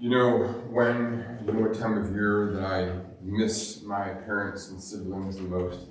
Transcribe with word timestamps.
You 0.00 0.10
know, 0.10 0.44
when, 0.70 1.40
you 1.44 1.52
know 1.52 1.58
what 1.58 1.76
time 1.76 1.98
of 1.98 2.14
year 2.14 2.52
that 2.52 2.64
I 2.64 2.92
miss 3.20 3.82
my 3.82 4.10
parents 4.10 4.68
and 4.68 4.80
siblings 4.80 5.38
the 5.38 5.42
most? 5.42 5.86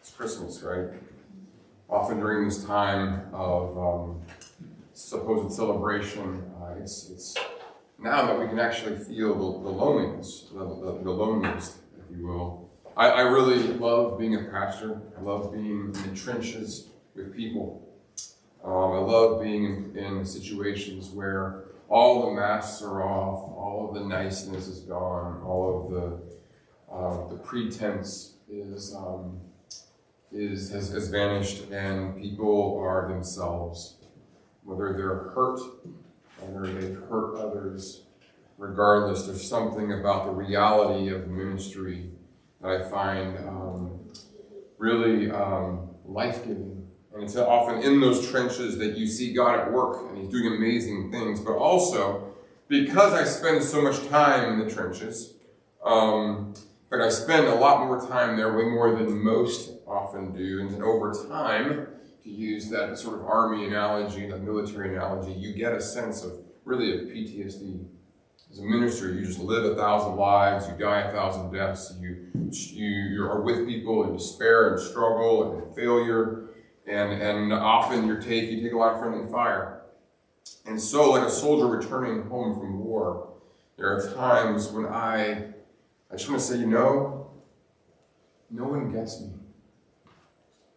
It's 0.00 0.12
Christmas, 0.12 0.62
right? 0.62 0.88
Often 1.86 2.20
during 2.20 2.48
this 2.48 2.64
time 2.64 3.28
of 3.34 3.76
um, 3.76 4.22
supposed 4.94 5.54
celebration, 5.54 6.50
uh, 6.58 6.76
it's, 6.80 7.10
it's 7.10 7.36
now 7.98 8.24
that 8.24 8.40
we 8.40 8.46
can 8.46 8.58
actually 8.58 8.96
feel 8.96 9.34
the, 9.34 9.64
the 9.64 9.76
loneliness, 9.76 10.46
the, 10.50 10.60
the, 10.60 11.00
the 11.04 11.10
loneliness, 11.10 11.80
if 11.98 12.16
you 12.16 12.26
will. 12.26 12.70
I, 12.96 13.08
I 13.08 13.20
really 13.20 13.58
love 13.74 14.18
being 14.18 14.34
a 14.34 14.44
pastor. 14.44 15.02
I 15.18 15.20
love 15.20 15.52
being 15.52 15.92
in 15.92 15.92
the 15.92 16.16
trenches 16.16 16.88
with 17.14 17.36
people. 17.36 17.86
Um, 18.64 18.92
I 18.92 18.98
love 18.98 19.42
being 19.42 19.92
in, 19.94 19.96
in 19.98 20.24
situations 20.24 21.10
where 21.10 21.67
all 21.88 22.26
the 22.26 22.32
masks 22.32 22.82
are 22.82 23.02
off, 23.02 23.50
all 23.56 23.88
of 23.88 23.94
the 23.94 24.06
niceness 24.06 24.68
is 24.68 24.80
gone, 24.80 25.42
all 25.42 25.84
of 25.84 25.90
the 25.90 26.28
uh, 26.92 27.28
the 27.28 27.36
pretense 27.36 28.34
is 28.50 28.94
um, 28.94 29.40
is 30.32 30.70
has, 30.70 30.90
has 30.90 31.08
vanished, 31.08 31.70
and 31.70 32.20
people 32.20 32.78
are 32.78 33.08
themselves, 33.08 33.96
whether 34.64 34.92
they're 34.92 35.30
hurt, 35.34 35.60
whether 36.40 36.72
they've 36.72 36.98
hurt 37.08 37.36
others. 37.36 38.04
Regardless, 38.58 39.26
there's 39.26 39.48
something 39.48 39.92
about 39.92 40.26
the 40.26 40.32
reality 40.32 41.14
of 41.14 41.28
ministry 41.28 42.10
that 42.60 42.70
I 42.72 42.90
find 42.90 43.38
um, 43.46 44.00
really 44.78 45.30
um, 45.30 45.90
life 46.04 46.44
giving 46.44 46.77
and 47.18 47.24
it's 47.24 47.36
often 47.36 47.82
in 47.82 48.00
those 48.00 48.30
trenches 48.30 48.78
that 48.78 48.96
you 48.96 49.08
see 49.08 49.32
God 49.32 49.58
at 49.58 49.72
work 49.72 50.08
and 50.08 50.18
He's 50.18 50.28
doing 50.28 50.54
amazing 50.54 51.10
things. 51.10 51.40
But 51.40 51.56
also, 51.56 52.32
because 52.68 53.12
I 53.12 53.24
spend 53.24 53.64
so 53.64 53.82
much 53.82 54.06
time 54.06 54.52
in 54.52 54.64
the 54.64 54.72
trenches, 54.72 55.34
um, 55.84 56.54
but 56.88 57.00
I 57.00 57.08
spend 57.08 57.48
a 57.48 57.56
lot 57.56 57.84
more 57.84 58.06
time 58.06 58.36
there, 58.36 58.56
way 58.56 58.66
more 58.66 58.94
than 58.94 59.20
most 59.20 59.72
often 59.84 60.32
do. 60.32 60.60
And 60.60 60.70
then 60.70 60.80
over 60.80 61.12
time, 61.28 61.88
to 62.22 62.30
use 62.30 62.70
that 62.70 62.96
sort 62.96 63.18
of 63.18 63.26
army 63.26 63.66
analogy, 63.66 64.30
that 64.30 64.40
military 64.42 64.94
analogy, 64.94 65.32
you 65.32 65.54
get 65.54 65.72
a 65.72 65.80
sense 65.80 66.22
of 66.22 66.34
really 66.64 66.94
of 66.94 67.00
PTSD. 67.08 67.84
As 68.52 68.60
a 68.60 68.62
minister, 68.62 69.12
you 69.12 69.26
just 69.26 69.40
live 69.40 69.64
a 69.64 69.74
thousand 69.74 70.14
lives, 70.14 70.68
you 70.68 70.74
die 70.74 71.00
a 71.00 71.12
thousand 71.12 71.52
deaths, 71.52 71.92
you, 72.00 72.28
you, 72.52 72.86
you 72.86 73.22
are 73.24 73.42
with 73.42 73.66
people 73.66 74.04
in 74.04 74.16
despair 74.16 74.72
and 74.72 74.80
struggle 74.80 75.58
and 75.58 75.74
failure 75.74 76.48
and, 76.88 77.22
and 77.22 77.52
often 77.52 78.06
you 78.06 78.18
take, 78.20 78.50
you 78.50 78.62
take 78.62 78.72
a 78.72 78.76
lot 78.76 78.94
of 78.94 79.00
friendly 79.00 79.30
fire. 79.30 79.82
And 80.66 80.80
so, 80.80 81.10
like 81.10 81.26
a 81.26 81.30
soldier 81.30 81.66
returning 81.66 82.28
home 82.28 82.58
from 82.58 82.78
war, 82.84 83.28
there 83.76 83.94
are 83.94 84.14
times 84.14 84.68
when 84.70 84.86
I, 84.86 85.44
I 86.10 86.16
just 86.16 86.28
want 86.28 86.40
to 86.40 86.46
say, 86.46 86.58
you 86.58 86.66
know, 86.66 87.30
no 88.50 88.64
one 88.64 88.90
gets 88.90 89.20
me. 89.20 89.30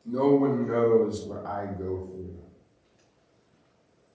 No 0.06 0.36
one 0.36 0.68
knows 0.68 1.24
what 1.24 1.46
I 1.46 1.66
go 1.66 2.08
through. 2.08 2.38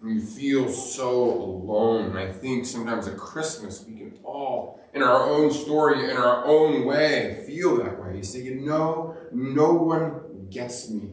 And 0.02 0.14
you 0.14 0.20
feel 0.20 0.68
so 0.68 1.22
alone. 1.22 2.10
And 2.10 2.18
I 2.18 2.30
think 2.30 2.66
sometimes 2.66 3.08
at 3.08 3.16
Christmas 3.16 3.84
we 3.88 3.96
can 3.96 4.18
all, 4.22 4.80
in 4.92 5.02
our 5.02 5.22
own 5.22 5.50
story, 5.50 6.10
in 6.10 6.16
our 6.16 6.44
own 6.44 6.84
way, 6.84 7.42
feel 7.46 7.78
that 7.78 8.02
way. 8.02 8.18
You 8.18 8.22
say, 8.22 8.42
you 8.42 8.56
know, 8.56 9.16
no 9.32 9.72
one 9.72 10.48
gets 10.50 10.90
me. 10.90 11.10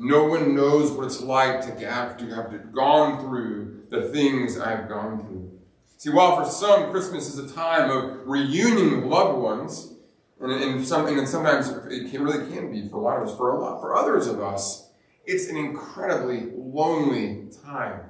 No 0.00 0.26
one 0.26 0.54
knows 0.54 0.92
what 0.92 1.06
it's 1.06 1.20
like 1.20 1.60
to 1.62 1.88
have 1.88 2.16
to 2.18 2.26
have 2.26 2.72
gone 2.72 3.20
through 3.20 3.82
the 3.90 4.02
things 4.10 4.56
I've 4.56 4.88
gone 4.88 5.26
through. 5.26 5.58
See, 5.96 6.10
while 6.10 6.36
for 6.36 6.48
some 6.48 6.92
Christmas 6.92 7.34
is 7.34 7.50
a 7.50 7.52
time 7.52 7.90
of 7.90 8.24
reunion 8.24 9.00
with 9.00 9.10
loved 9.10 9.40
ones, 9.40 9.94
and, 10.40 10.52
and 10.52 10.86
some, 10.86 11.06
and 11.06 11.28
sometimes 11.28 11.68
it 11.90 12.12
can, 12.12 12.22
really 12.22 12.48
can 12.48 12.70
be 12.70 12.88
for 12.88 12.98
a 12.98 13.00
lot 13.00 13.20
of 13.20 13.28
us. 13.28 13.36
For 13.36 13.50
a 13.50 13.60
lot, 13.60 13.80
for 13.80 13.96
others 13.96 14.28
of 14.28 14.40
us, 14.40 14.88
it's 15.26 15.48
an 15.48 15.56
incredibly 15.56 16.52
lonely 16.56 17.48
time. 17.64 18.02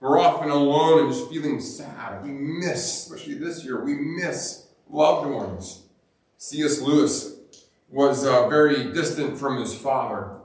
We're 0.00 0.20
often 0.20 0.50
alone 0.50 1.04
and 1.04 1.12
just 1.12 1.30
feeling 1.30 1.58
sad. 1.58 2.22
We 2.22 2.32
miss, 2.32 3.06
especially 3.06 3.38
this 3.38 3.64
year, 3.64 3.82
we 3.82 3.94
miss 3.94 4.66
loved 4.90 5.30
ones. 5.30 5.84
C.S. 6.36 6.82
Lewis 6.82 7.34
was 7.88 8.26
uh, 8.26 8.46
very 8.48 8.92
distant 8.92 9.38
from 9.38 9.58
his 9.58 9.74
father 9.74 10.38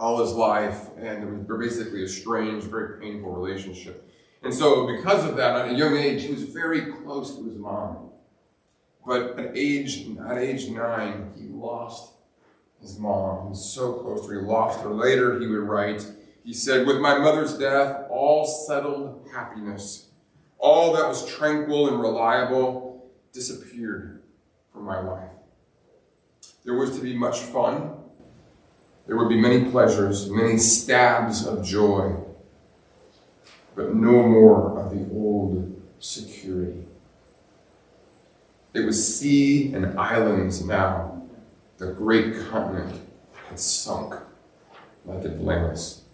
all 0.00 0.18
his 0.24 0.32
life, 0.32 0.86
and 0.96 1.22
it 1.22 1.26
was 1.26 1.60
basically 1.60 2.02
a 2.02 2.08
strange, 2.08 2.64
very 2.64 2.98
painful 2.98 3.32
relationship. 3.32 4.10
And 4.42 4.52
so, 4.52 4.86
because 4.86 5.26
of 5.26 5.36
that, 5.36 5.54
at 5.54 5.74
a 5.74 5.74
young 5.74 5.94
age, 5.94 6.22
he 6.22 6.32
was 6.32 6.44
very 6.44 6.86
close 6.90 7.36
to 7.36 7.44
his 7.44 7.58
mom. 7.58 8.08
But 9.06 9.38
at 9.38 9.56
age 9.56 10.06
at 10.26 10.38
age 10.38 10.68
nine, 10.68 11.32
he 11.36 11.48
lost 11.48 12.14
his 12.80 12.98
mom. 12.98 13.44
He 13.44 13.48
was 13.50 13.72
so 13.74 13.92
close 13.92 14.22
to 14.22 14.28
her. 14.28 14.40
He 14.40 14.46
lost 14.46 14.80
her. 14.80 14.88
Later, 14.88 15.38
he 15.38 15.46
would 15.46 15.60
write, 15.60 16.06
he 16.44 16.54
said, 16.54 16.86
With 16.86 16.98
my 16.98 17.18
mother's 17.18 17.58
death, 17.58 18.06
all 18.08 18.46
settled 18.46 19.28
happiness, 19.34 20.08
all 20.58 20.94
that 20.94 21.08
was 21.08 21.26
tranquil 21.26 21.88
and 21.88 22.00
reliable, 22.00 23.10
disappeared 23.34 24.22
from 24.72 24.84
my 24.84 25.00
life. 25.00 25.28
There 26.64 26.74
was 26.74 26.96
to 26.96 27.02
be 27.02 27.14
much 27.14 27.40
fun 27.40 27.99
there 29.10 29.16
would 29.16 29.28
be 29.28 29.40
many 29.40 29.68
pleasures, 29.72 30.30
many 30.30 30.56
stabs 30.56 31.44
of 31.44 31.64
joy, 31.64 32.14
but 33.74 33.92
no 33.92 34.22
more 34.22 34.78
of 34.78 34.92
the 34.92 35.12
old 35.12 35.82
security. 35.98 36.86
It 38.72 38.86
was 38.86 39.18
sea 39.18 39.74
and 39.74 39.98
islands 39.98 40.64
now. 40.64 41.26
The 41.78 41.88
great 41.88 42.36
continent 42.50 43.00
had 43.48 43.58
sunk 43.58 44.14
like 45.04 45.24
Atlantis. 45.24 46.04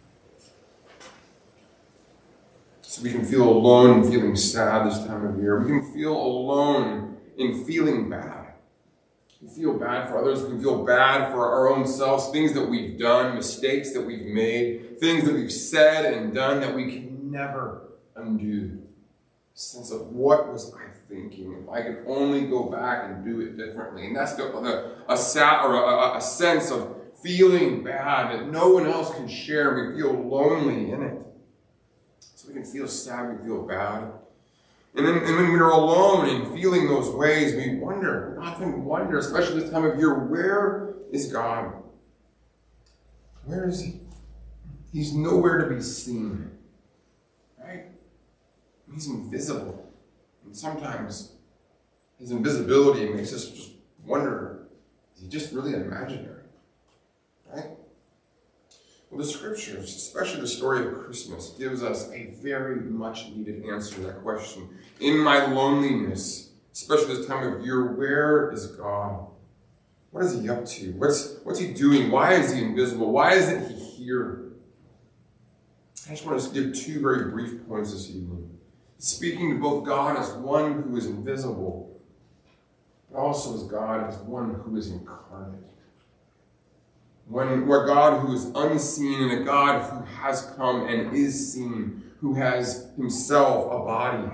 So 2.81 3.03
we 3.03 3.13
can 3.13 3.27
feel 3.27 3.47
alone 3.47 4.05
in 4.05 4.11
feeling 4.11 4.37
sad 4.37 4.91
this 4.91 5.05
time 5.05 5.27
of 5.27 5.39
year. 5.39 5.61
We 5.61 5.67
can 5.67 5.93
feel 5.93 6.17
alone 6.17 7.19
in 7.37 7.63
feeling 7.67 8.09
bad. 8.09 8.46
We 9.47 9.55
feel 9.55 9.79
bad 9.79 10.09
for 10.09 10.19
others. 10.19 10.43
We 10.43 10.51
can 10.51 10.61
feel 10.61 10.85
bad 10.85 11.31
for 11.31 11.47
our 11.47 11.69
own 11.69 11.87
selves, 11.87 12.31
things 12.31 12.53
that 12.55 12.69
we've 12.69 12.99
done, 12.99 13.37
mistakes 13.37 13.93
that 13.93 14.03
we've 14.03 14.27
made, 14.27 14.99
things 14.99 15.25
that 15.25 15.35
we've 15.35 15.53
said 15.53 16.13
and 16.13 16.35
done 16.35 16.61
that 16.61 16.75
we 16.75 16.91
can 16.91 17.31
never 17.31 17.93
undo. 18.17 18.83
A 19.55 19.59
sense 19.59 19.93
of 19.93 20.09
what 20.09 20.53
was 20.53 20.75
I 20.75 20.89
thinking? 21.09 21.63
If 21.63 21.69
I 21.69 21.83
could 21.83 22.05
only 22.09 22.47
go 22.47 22.65
back 22.65 23.05
and 23.05 23.25
do 23.25 23.41
it 23.41 23.57
differently. 23.57 24.07
And 24.07 24.17
that's 24.17 24.35
the, 24.35 24.45
the 24.45 24.97
a, 25.09 25.17
sad, 25.17 25.65
or 25.65 25.75
a, 25.75 26.17
a 26.17 26.21
sense 26.21 26.71
of 26.73 26.97
feeling 27.23 27.85
bad 27.85 28.33
that 28.33 28.51
no 28.51 28.71
one 28.71 28.87
else 28.87 29.15
can 29.15 29.29
share. 29.29 29.93
We 29.93 30.01
feel 30.01 30.13
lonely 30.13 30.91
in 30.91 31.03
it. 31.03 31.19
So 32.19 32.49
we 32.49 32.55
can 32.55 32.65
feel 32.65 32.89
sad, 32.89 33.39
we 33.39 33.47
feel 33.47 33.63
bad. 33.63 34.11
And 34.97 35.07
then, 35.07 35.19
and 35.19 35.37
when 35.37 35.53
we're 35.53 35.69
alone 35.69 36.27
and 36.29 36.55
feeling 36.55 36.89
those 36.89 37.15
ways, 37.15 37.55
we 37.55 37.77
wonder, 37.77 38.39
often 38.41 38.83
wonder, 38.85 39.19
especially 39.19 39.61
this 39.61 39.71
time 39.71 39.85
of 39.85 39.99
year, 39.99 40.15
where 40.25 40.95
is 41.13 41.31
God? 41.31 41.75
Where 43.45 43.69
is 43.69 43.83
He? 43.83 44.01
He's 44.93 45.13
nowhere 45.13 45.59
to 45.59 45.75
be 45.75 45.83
seen. 45.83 46.51
Right? 47.63 47.85
He's 48.91 49.07
invisible. 49.07 49.93
And 50.47 50.57
sometimes 50.57 51.33
His 52.19 52.31
invisibility 52.31 53.13
makes 53.13 53.35
us 53.35 53.51
just 53.51 53.73
wonder, 54.03 54.67
is 55.15 55.23
He 55.25 55.29
just 55.29 55.53
really 55.53 55.75
imaginary? 55.75 56.45
Right? 57.53 57.67
Well, 59.17 59.25
the 59.25 59.33
scriptures, 59.33 59.97
especially 59.97 60.43
the 60.43 60.47
story 60.47 60.87
of 60.87 60.93
Christmas, 61.07 61.55
gives 61.59 61.83
us 61.83 62.13
a 62.13 62.35
very 62.43 62.83
much 62.83 63.31
needed 63.31 63.65
answer 63.65 63.95
to 63.95 64.01
that 64.03 64.23
question. 64.23 64.69
In 65.01 65.21
my 65.21 65.47
loneliness, 65.47 66.51
especially 66.75 67.17
this 67.17 67.27
time 67.27 67.51
of 67.51 67.65
year, 67.65 67.93
where 67.93 68.53
is 68.53 68.67
God? 68.67 69.27
What 70.11 70.23
is 70.23 70.39
he 70.39 70.51
up 70.51 70.67
to? 70.67 70.93
What's, 70.99 71.37
what's 71.45 71.59
he 71.59 71.73
doing? 71.73 72.11
Why 72.11 72.35
is 72.35 72.53
he 72.53 72.61
invisible? 72.61 73.11
Why 73.11 73.33
isn't 73.37 73.71
he 73.71 73.75
here? 73.77 74.53
I 76.07 76.11
just 76.11 76.27
want 76.27 76.39
to 76.39 76.51
give 76.51 76.75
two 76.75 77.01
very 77.01 77.31
brief 77.31 77.67
points 77.67 77.93
this 77.93 78.11
evening. 78.11 78.59
Speaking 78.99 79.55
to 79.55 79.59
both 79.59 79.87
God 79.87 80.19
as 80.19 80.31
one 80.33 80.83
who 80.83 80.95
is 80.95 81.07
invisible, 81.07 82.03
but 83.11 83.19
also 83.19 83.55
as 83.55 83.63
God 83.63 84.09
as 84.11 84.19
one 84.19 84.57
who 84.57 84.77
is 84.77 84.91
incarnate. 84.91 85.65
When 87.29 87.67
we're 87.67 87.87
God 87.87 88.21
who 88.21 88.33
is 88.35 88.47
unseen 88.55 89.29
and 89.29 89.43
a 89.43 89.45
God 89.45 89.83
who 89.91 90.05
has 90.21 90.53
come 90.57 90.87
and 90.87 91.15
is 91.17 91.53
seen, 91.53 92.03
who 92.21 92.35
has 92.35 92.91
himself 92.97 93.67
a 93.67 93.85
body. 93.85 94.29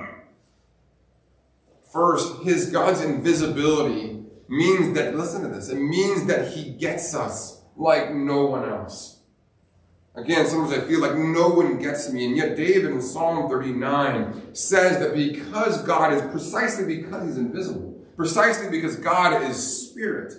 First, 1.93 2.43
his 2.43 2.71
God's 2.71 3.01
invisibility 3.01 4.23
means 4.49 4.95
that, 4.95 5.17
listen 5.17 5.43
to 5.43 5.49
this, 5.49 5.69
it 5.69 5.77
means 5.77 6.27
that 6.27 6.53
he 6.53 6.71
gets 6.71 7.15
us 7.15 7.63
like 7.77 8.15
no 8.15 8.47
one 8.47 8.69
else. 8.69 9.21
Again, 10.15 10.47
sometimes 10.47 10.75
I 10.75 10.87
feel 10.87 11.01
like 11.01 11.17
no 11.17 11.49
one 11.49 11.79
gets 11.79 12.13
me, 12.13 12.27
and 12.27 12.37
yet 12.37 12.57
David 12.57 12.91
in 12.91 13.01
Psalm 13.01 13.49
39 13.49 14.55
says 14.55 14.99
that 14.99 15.15
because 15.15 15.81
God 15.83 16.13
is 16.13 16.21
precisely 16.31 16.97
because 16.97 17.27
he's 17.27 17.39
invisible, 17.39 17.99
precisely 18.15 18.69
because 18.69 18.97
God 18.97 19.43
is 19.43 19.57
spirit, 19.89 20.35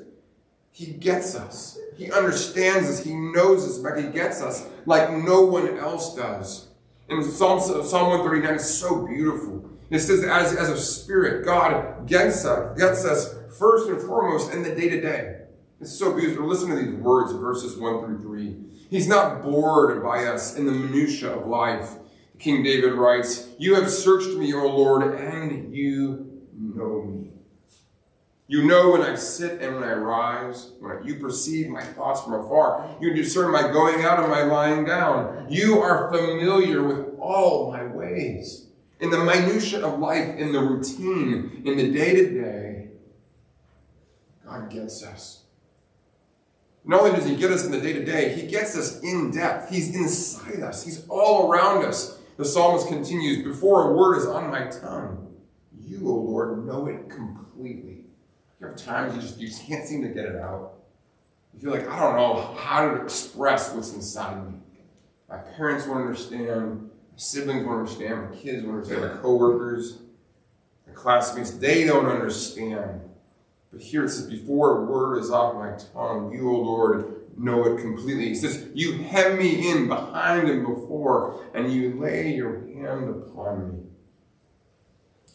he 0.74 0.88
gets 0.88 1.36
us. 1.36 1.78
He 1.96 2.12
understands 2.12 2.90
us. 2.90 3.04
He 3.04 3.14
knows 3.14 3.64
us. 3.64 3.78
but 3.78 4.04
he 4.04 4.10
gets 4.10 4.42
us 4.42 4.68
like 4.88 5.12
no 5.12 5.44
one 5.46 5.78
else 5.78 6.16
does. 6.16 6.68
And 7.08 7.24
Psalm, 7.24 7.60
Psalm 7.60 8.10
139 8.10 8.56
is 8.56 8.80
so 8.80 9.06
beautiful. 9.06 9.70
It 9.92 10.00
says, 10.00 10.24
as, 10.24 10.56
as 10.56 10.70
a 10.70 10.78
spirit, 10.78 11.46
God 11.46 12.08
gets 12.08 12.44
us, 12.44 12.78
gets 12.78 13.06
us 13.06 13.36
first 13.58 13.88
and 13.88 14.02
foremost 14.02 14.52
in 14.52 14.64
the 14.64 14.74
day 14.74 14.90
to 14.90 15.00
day. 15.00 15.42
It's 15.80 15.94
so 15.94 16.16
beautiful. 16.18 16.48
Listen 16.48 16.70
to 16.70 16.75
these 16.75 16.96
words, 16.96 17.34
verses 17.34 17.78
1 17.78 18.04
through 18.04 18.22
3. 18.22 18.56
He's 18.90 19.08
not 19.08 19.44
bored 19.44 20.02
by 20.02 20.25
us 20.25 20.56
in 20.56 20.66
the 20.66 20.72
minutiae 20.72 21.38
of 21.38 21.46
life. 21.46 21.92
King 22.40 22.64
David 22.64 22.94
writes, 22.94 23.50
You 23.60 23.75
have 23.75 23.92
searched 23.92 24.36
me, 24.38 24.54
O 24.54 24.66
Lord, 24.66 25.04
and 25.20 25.75
you 25.75 26.42
know 26.58 27.04
me. 27.04 27.34
You 28.48 28.66
know 28.66 28.92
when 28.92 29.01
I 29.01 29.16
sit 29.16 29.62
and 29.62 29.75
when 29.75 29.84
I 29.84 29.94
rise, 29.94 30.72
when 30.80 31.04
you 31.06 31.16
perceive 31.16 31.69
my 31.69 31.81
thoughts 31.81 32.22
from 32.22 32.34
afar. 32.34 32.95
You 33.00 33.13
discern 33.13 33.51
my 33.51 33.72
going 33.72 34.04
out 34.04 34.19
and 34.19 34.30
my 34.30 34.44
lying 34.44 34.86
down. 34.86 35.48
You 35.50 35.80
are 35.80 36.12
familiar 36.12 36.84
with 36.84 37.18
all 37.19 37.72
my 37.72 37.86
ways. 37.86 38.68
In 39.00 39.10
the 39.10 39.24
minutiae 39.24 39.86
of 39.86 40.00
life, 40.00 40.38
in 40.38 40.51
the 40.51 40.60
routine, 40.60 41.63
in 41.66 41.78
the 41.78 41.92
day 41.92 42.16
to 42.16 42.42
day, 42.42 42.88
God 44.46 44.69
gets 44.69 45.04
us. 45.04 45.44
Not 46.86 47.01
only 47.01 47.16
does 47.18 47.25
He 47.28 47.36
get 47.36 47.51
us 47.51 47.66
in 47.66 47.72
the 47.72 47.80
day 47.80 47.94
to 47.94 48.04
day, 48.04 48.34
He 48.34 48.46
gets 48.48 48.78
us 48.78 49.00
in 49.01 49.31
depth. 49.31 49.69
He's 49.69 49.96
inside 49.96 50.62
us, 50.62 50.84
He's 50.84 51.07
all 51.07 51.50
around 51.50 51.86
us. 51.86 52.19
The 52.38 52.46
psalmist 52.46 52.88
continues 52.88 53.44
Before 53.44 53.89
a 53.89 53.94
word 53.94 54.18
is 54.18 54.25
on 54.25 54.50
my 54.50 54.68
tongue, 54.68 55.34
you, 55.80 56.07
O 56.10 56.13
Lord, 56.13 56.66
know 56.66 56.88
it 56.88 57.10
completely. 57.10 58.03
There 58.63 58.71
are 58.71 58.75
times 58.75 59.13
you 59.13 59.21
just, 59.21 59.39
you 59.42 59.48
just 59.50 59.68
can't 59.68 59.86
seem 59.86 60.04
to 60.04 60.07
get 60.07 60.24
it 60.24 60.38
out. 60.38 60.75
You 61.54 61.60
feel 61.60 61.71
like, 61.71 61.86
I 61.89 62.00
don't 62.00 62.15
know 62.15 62.56
how 62.57 62.88
to 62.88 63.04
express 63.04 63.74
what's 63.74 63.94
inside 63.94 64.42
me. 64.50 64.57
My 65.30 65.36
parents 65.36 65.86
won't 65.86 66.00
understand. 66.00 66.83
My 66.83 67.18
siblings 67.18 67.65
won't 67.65 67.80
understand. 67.80 68.30
My 68.30 68.36
kids 68.38 68.63
won't 68.63 68.77
understand. 68.77 69.01
My 69.01 69.21
coworkers, 69.21 69.98
my 70.88 70.94
classmates, 70.94 71.51
they 71.51 71.83
don't 71.83 72.06
understand. 72.06 73.01
But 73.69 73.81
here 73.81 74.06
it 74.06 74.10
says, 74.12 74.27
before 74.27 74.77
a 74.77 74.86
word 74.86 75.18
is 75.18 75.30
off 75.30 75.56
my 75.56 75.74
tongue, 75.92 76.31
you, 76.31 76.50
O 76.50 76.56
Lord, 76.62 77.15
know 77.38 77.65
it 77.65 77.81
completely. 77.81 78.30
He 78.30 78.36
says, 78.36 78.69
You 78.74 78.94
hem 78.94 79.39
me 79.39 79.71
in 79.71 79.89
behind 79.89 80.48
and 80.48 80.65
before, 80.65 81.44
and 81.54 81.69
you 81.69 82.00
lay 82.00 82.33
your 82.33 82.62
hand 82.62 83.10
upon 83.10 83.74
me. 83.74 83.80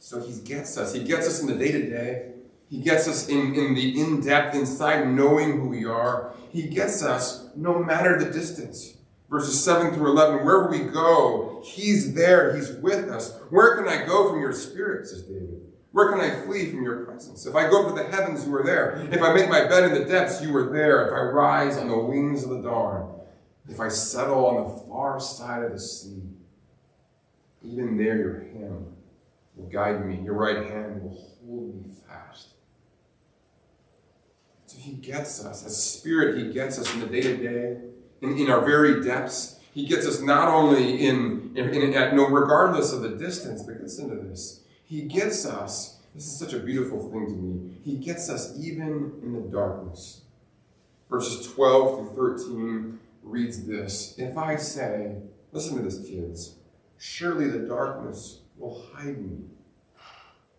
So 0.01 0.19
he 0.19 0.41
gets 0.41 0.79
us. 0.79 0.95
He 0.95 1.05
gets 1.05 1.27
us 1.27 1.43
in 1.43 1.47
the 1.47 1.57
day 1.57 1.73
to 1.73 1.91
day. 1.91 2.33
He 2.71 2.81
gets 2.81 3.09
us 3.09 3.29
in, 3.29 3.55
in 3.55 3.75
the 3.75 4.01
in 4.01 4.21
depth, 4.21 4.55
inside, 4.55 5.09
knowing 5.09 5.61
who 5.61 5.69
we 5.69 5.85
are. 5.85 6.35
He 6.51 6.65
gets 6.65 7.03
us 7.03 7.49
no 7.57 7.83
matter 7.83 8.19
the 8.23 8.31
distance. 8.31 8.95
Verses 9.31 9.63
7 9.63 9.95
through 9.95 10.11
11, 10.11 10.45
wherever 10.45 10.71
we 10.71 10.81
go, 10.91 11.63
He's 11.65 12.15
there. 12.15 12.55
He's 12.57 12.73
with 12.73 13.09
us. 13.09 13.39
Where 13.51 13.77
can 13.77 13.89
I 13.89 14.07
go 14.07 14.31
from 14.31 14.41
your 14.41 14.53
spirit, 14.53 15.07
says 15.07 15.23
David? 15.23 15.63
Where 15.93 16.11
can 16.13 16.21
I 16.21 16.43
flee 16.43 16.71
from 16.71 16.83
your 16.83 17.05
presence? 17.05 17.47
If 17.47 17.55
I 17.55 17.69
go 17.69 17.89
to 17.89 17.95
the 17.95 18.09
heavens, 18.09 18.47
you 18.47 18.55
are 18.55 18.63
there. 18.63 19.07
If 19.11 19.23
I 19.23 19.33
make 19.33 19.49
my 19.49 19.67
bed 19.67 19.85
in 19.85 19.95
the 19.95 20.05
depths, 20.05 20.43
you 20.43 20.55
are 20.57 20.71
there. 20.71 21.07
If 21.07 21.13
I 21.13 21.21
rise 21.23 21.77
on 21.77 21.89
the 21.89 21.99
wings 21.99 22.45
of 22.45 22.51
the 22.51 22.63
dawn, 22.63 23.21
if 23.69 23.81
I 23.81 23.89
settle 23.89 24.47
on 24.47 24.65
the 24.65 24.87
far 24.87 25.19
side 25.21 25.63
of 25.63 25.73
the 25.73 25.81
sea, 25.81 26.23
even 27.63 27.97
there 27.97 28.17
your 28.17 28.41
hand 28.41 28.95
will 29.57 29.69
guide 29.69 30.07
me. 30.07 30.21
Your 30.23 30.35
right 30.35 30.71
hand 30.71 31.03
will 31.03 31.19
hold 31.45 31.87
me 31.87 31.93
fast. 32.07 32.55
He 34.79 34.93
gets 34.93 35.45
us. 35.45 35.67
As 35.67 35.77
Spirit, 35.77 36.39
he 36.39 36.53
gets 36.53 36.79
us 36.79 36.93
in 36.95 37.01
the 37.01 37.07
day 37.07 37.23
to 37.23 37.37
day, 37.37 37.81
in 38.23 38.49
our 38.49 38.65
very 38.65 39.05
depths. 39.05 39.59
He 39.75 39.87
gets 39.87 40.07
us 40.07 40.21
not 40.21 40.49
only 40.49 41.05
in, 41.07 41.53
in, 41.57 41.69
in 41.71 41.95
at, 41.95 42.15
no, 42.15 42.29
regardless 42.29 42.93
of 42.93 43.03
the 43.03 43.11
distance, 43.11 43.63
but 43.63 43.81
listen 43.81 44.09
to 44.09 44.17
this. 44.17 44.63
He 44.85 45.03
gets 45.03 45.45
us. 45.45 45.99
This 46.15 46.27
is 46.27 46.39
such 46.39 46.53
a 46.53 46.61
beautiful 46.61 47.11
thing 47.11 47.27
to 47.27 47.33
me. 47.33 47.79
He 47.85 47.97
gets 47.97 48.31
us 48.31 48.57
even 48.59 49.21
in 49.23 49.33
the 49.35 49.49
darkness. 49.51 50.23
Verses 51.11 51.53
12 51.53 52.15
through 52.15 52.39
13 52.39 52.99
reads 53.23 53.67
this 53.67 54.15
If 54.17 54.39
I 54.39 54.57
say, 54.57 55.17
listen 55.53 55.77
to 55.77 55.83
this, 55.83 55.99
kids, 56.09 56.55
surely 56.99 57.49
the 57.49 57.61
darkness 57.61 58.41
will 58.57 58.85
hide 58.95 59.19
me, 59.19 59.39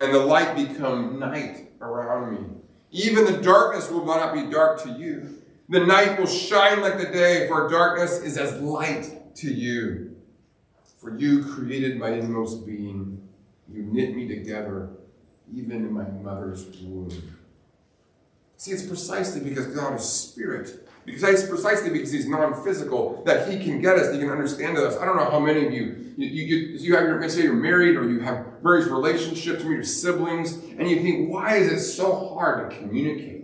and 0.02 0.14
the 0.14 0.20
light 0.20 0.56
become 0.56 1.20
night 1.20 1.72
around 1.82 2.34
me. 2.34 2.59
Even 2.92 3.26
the 3.26 3.38
darkness 3.42 3.90
will 3.90 4.06
not 4.06 4.34
be 4.34 4.50
dark 4.50 4.82
to 4.84 4.92
you. 4.92 5.38
The 5.70 5.82
night 5.82 6.20
will 6.20 6.28
shine 6.28 6.82
like 6.82 6.98
the 6.98 7.06
day, 7.06 7.48
for 7.48 7.70
darkness 7.70 8.22
is 8.22 8.38
as 8.38 8.60
light 8.60 9.36
to 9.36 9.54
you. 9.54 10.16
For 10.98 11.16
you 11.16 11.44
created 11.44 11.98
my 11.98 12.10
inmost 12.10 12.66
being. 12.66 13.28
You 13.72 13.84
knit 13.84 14.16
me 14.16 14.28
together, 14.28 14.90
even 15.54 15.78
in 15.78 15.94
my 15.94 16.10
mother's 16.10 16.66
womb. 16.82 17.12
See, 18.58 18.72
it's 18.72 18.86
precisely 18.86 19.48
because 19.48 19.68
God 19.68 19.96
is 19.96 20.04
spirit 20.04 20.89
because 21.06 21.48
precisely 21.48 21.90
because 21.90 22.12
he's 22.12 22.28
non-physical 22.28 23.24
that 23.26 23.50
he 23.50 23.64
can 23.64 23.82
get 23.82 23.98
us, 23.98 24.14
he 24.14 24.20
can 24.20 24.30
understand 24.30 24.78
us. 24.78 24.98
I 24.98 25.06
don't 25.06 25.18
know 25.18 25.30
how 25.30 25.40
many 25.40 25.66
of 25.66 25.74
you, 25.74 26.14
you, 26.18 26.28
you, 26.28 26.58
you 26.78 26.96
have 26.96 27.06
your, 27.06 27.28
say 27.30 27.44
you're 27.44 27.54
married 27.54 27.96
or 27.96 28.10
you 28.10 28.20
have 28.20 28.46
various 28.62 28.88
relationships 28.88 29.64
with 29.64 29.74
your 29.74 29.84
siblings, 29.84 30.54
and 30.54 30.90
you 30.90 31.02
think, 31.02 31.30
why 31.30 31.56
is 31.56 31.72
it 31.72 31.80
so 31.80 32.34
hard 32.36 32.70
to 32.70 32.78
communicate? 32.78 33.40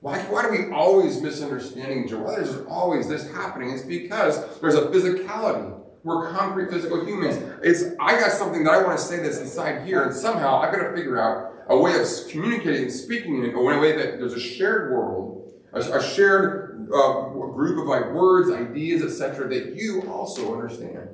Why, 0.00 0.18
why 0.24 0.42
do 0.42 0.50
we 0.50 0.70
always 0.70 1.20
misunderstanding 1.22 2.04
each 2.04 2.12
other? 2.12 2.24
Why 2.24 2.34
is 2.34 2.54
always 2.68 3.08
this 3.08 3.30
happening? 3.32 3.70
It's 3.70 3.82
because 3.82 4.60
there's 4.60 4.74
a 4.74 4.82
physicality. 4.88 5.80
We're 6.02 6.30
concrete 6.34 6.70
physical 6.70 7.06
humans. 7.06 7.42
It's 7.62 7.84
I 7.98 8.20
got 8.20 8.30
something 8.30 8.62
that 8.64 8.74
I 8.74 8.82
want 8.82 8.98
to 8.98 9.02
say 9.02 9.20
that's 9.20 9.38
inside 9.38 9.86
here, 9.86 10.02
and 10.02 10.14
somehow 10.14 10.58
I've 10.58 10.74
got 10.74 10.90
to 10.90 10.94
figure 10.94 11.18
out 11.18 11.54
a 11.68 11.78
way 11.78 11.98
of 11.98 12.06
communicating 12.28 12.82
and 12.82 12.92
speaking 12.92 13.42
in 13.42 13.54
a 13.54 13.62
way 13.62 13.96
that 13.96 14.18
there's 14.18 14.34
a 14.34 14.40
shared 14.40 14.92
world 14.92 15.33
a, 15.74 15.98
a 15.98 16.02
shared 16.02 16.88
uh, 16.94 17.28
group 17.30 17.80
of 17.80 17.86
like 17.86 18.12
words, 18.12 18.50
ideas, 18.50 19.02
etc., 19.02 19.48
that 19.48 19.74
you 19.74 20.02
also 20.10 20.54
understand. 20.54 21.08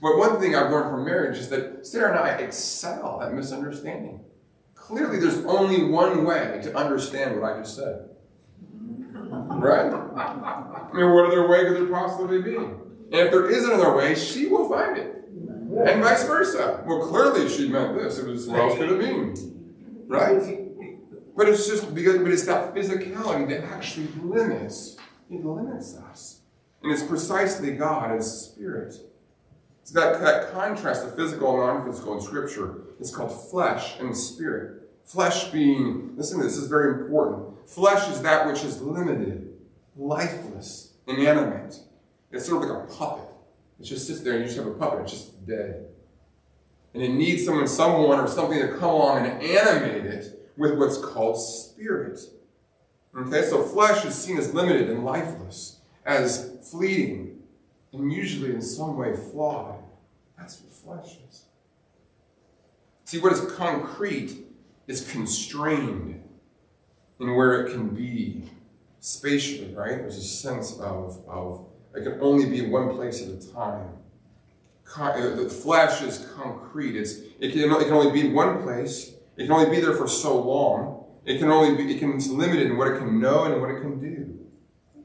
But 0.00 0.18
one 0.18 0.40
thing 0.40 0.54
I've 0.56 0.70
learned 0.70 0.90
from 0.90 1.04
marriage 1.04 1.38
is 1.38 1.48
that 1.50 1.86
Sarah 1.86 2.10
and 2.10 2.18
I 2.18 2.30
excel 2.44 3.22
at 3.22 3.32
misunderstanding. 3.32 4.20
Clearly, 4.74 5.20
there's 5.20 5.44
only 5.44 5.84
one 5.84 6.24
way 6.24 6.60
to 6.64 6.76
understand 6.76 7.40
what 7.40 7.52
I 7.52 7.58
just 7.58 7.76
said. 7.76 8.08
Right? 9.04 9.92
I 9.92 10.90
mean, 10.92 11.10
what 11.12 11.26
other 11.26 11.46
way 11.48 11.64
could 11.64 11.76
there 11.76 11.86
possibly 11.86 12.42
be? 12.42 12.56
And 12.56 13.14
if 13.14 13.30
there 13.30 13.48
is 13.48 13.64
another 13.64 13.94
way, 13.94 14.14
she 14.14 14.46
will 14.48 14.68
find 14.68 14.98
it. 14.98 15.24
And 15.86 16.02
vice 16.02 16.24
versa. 16.24 16.82
Well, 16.86 17.06
clearly 17.06 17.48
she 17.48 17.68
meant 17.68 17.96
this. 17.96 18.18
It 18.18 18.26
was 18.26 18.48
what 18.48 18.58
else 18.58 18.76
could 18.76 18.90
it 18.90 18.98
mean? 18.98 20.04
Right? 20.08 20.61
But 21.36 21.48
it's 21.48 21.66
just 21.66 21.94
because, 21.94 22.18
but 22.18 22.30
it's 22.30 22.46
that 22.46 22.74
physicality 22.74 23.48
that 23.48 23.64
actually 23.64 24.08
limits, 24.22 24.96
it 25.30 25.44
limits 25.44 25.96
us. 25.96 26.40
And 26.82 26.92
it's 26.92 27.02
precisely 27.02 27.72
God 27.72 28.10
as 28.10 28.50
Spirit. 28.50 28.94
So 29.84 29.98
that, 29.98 30.20
that 30.20 30.52
contrast 30.52 31.04
of 31.04 31.16
physical 31.16 31.60
and 31.60 31.78
non-physical 31.78 32.14
in 32.14 32.20
Scripture 32.20 32.82
is 33.00 33.14
called 33.14 33.50
flesh 33.50 33.98
and 33.98 34.16
spirit. 34.16 34.90
Flesh 35.04 35.46
being, 35.46 36.12
listen 36.16 36.38
to 36.38 36.44
this, 36.44 36.54
this 36.54 36.64
is 36.64 36.68
very 36.68 37.02
important. 37.02 37.68
Flesh 37.68 38.08
is 38.08 38.22
that 38.22 38.46
which 38.46 38.62
is 38.62 38.80
limited, 38.80 39.52
lifeless, 39.96 40.94
inanimate. 41.06 41.80
It's 42.30 42.46
sort 42.46 42.62
of 42.62 42.70
like 42.70 42.84
a 42.84 42.92
puppet. 42.92 43.28
It 43.80 43.84
just 43.84 44.06
sits 44.06 44.20
there 44.20 44.34
and 44.34 44.42
you 44.42 44.46
just 44.46 44.58
have 44.58 44.68
a 44.68 44.74
puppet, 44.74 45.00
it's 45.00 45.12
just 45.12 45.46
dead. 45.46 45.86
And 46.94 47.02
it 47.02 47.10
needs 47.10 47.44
someone, 47.44 47.66
someone, 47.66 48.20
or 48.20 48.28
something 48.28 48.60
to 48.60 48.76
come 48.78 48.90
along 48.90 49.26
and 49.26 49.42
animate 49.42 50.04
it 50.04 50.41
with 50.56 50.78
what's 50.78 50.98
called 50.98 51.40
spirit. 51.40 52.18
Okay, 53.16 53.42
so 53.42 53.62
flesh 53.62 54.04
is 54.04 54.14
seen 54.14 54.38
as 54.38 54.54
limited 54.54 54.88
and 54.88 55.04
lifeless, 55.04 55.80
as 56.06 56.58
fleeting, 56.70 57.42
and 57.92 58.12
usually 58.12 58.54
in 58.54 58.62
some 58.62 58.96
way 58.96 59.14
flawed. 59.14 59.82
That's 60.38 60.60
what 60.60 60.72
flesh 60.72 61.18
is. 61.28 61.42
See, 63.04 63.18
what 63.18 63.32
is 63.32 63.40
concrete 63.52 64.46
is 64.86 65.10
constrained 65.10 66.22
in 67.20 67.34
where 67.34 67.64
it 67.64 67.72
can 67.72 67.90
be 67.90 68.44
spatially, 69.00 69.74
right? 69.74 69.98
There's 69.98 70.16
a 70.16 70.22
sense 70.22 70.78
of, 70.78 71.22
of 71.28 71.66
it 71.94 72.04
can 72.04 72.18
only 72.20 72.48
be 72.48 72.64
in 72.64 72.70
one 72.70 72.94
place 72.94 73.22
at 73.22 73.28
a 73.28 73.52
time. 73.52 73.90
Uh, 74.96 75.36
the 75.36 75.48
flesh 75.48 76.02
is 76.02 76.26
concrete. 76.34 76.96
It's, 76.96 77.18
it, 77.40 77.52
can, 77.52 77.70
it 77.70 77.84
can 77.84 77.92
only 77.92 78.12
be 78.12 78.28
in 78.28 78.34
one 78.34 78.62
place 78.62 79.11
it 79.36 79.44
can 79.44 79.52
only 79.52 79.70
be 79.70 79.80
there 79.80 79.94
for 79.94 80.08
so 80.08 80.40
long. 80.40 81.04
It 81.24 81.38
can 81.38 81.50
only 81.50 81.76
be, 81.76 81.94
it 81.94 81.98
can, 81.98 82.14
it's 82.14 82.28
limited 82.28 82.66
in 82.66 82.76
what 82.76 82.88
it 82.88 82.98
can 82.98 83.20
know 83.20 83.44
and 83.44 83.60
what 83.60 83.70
it 83.70 83.80
can 83.80 84.00
do. 84.00 84.38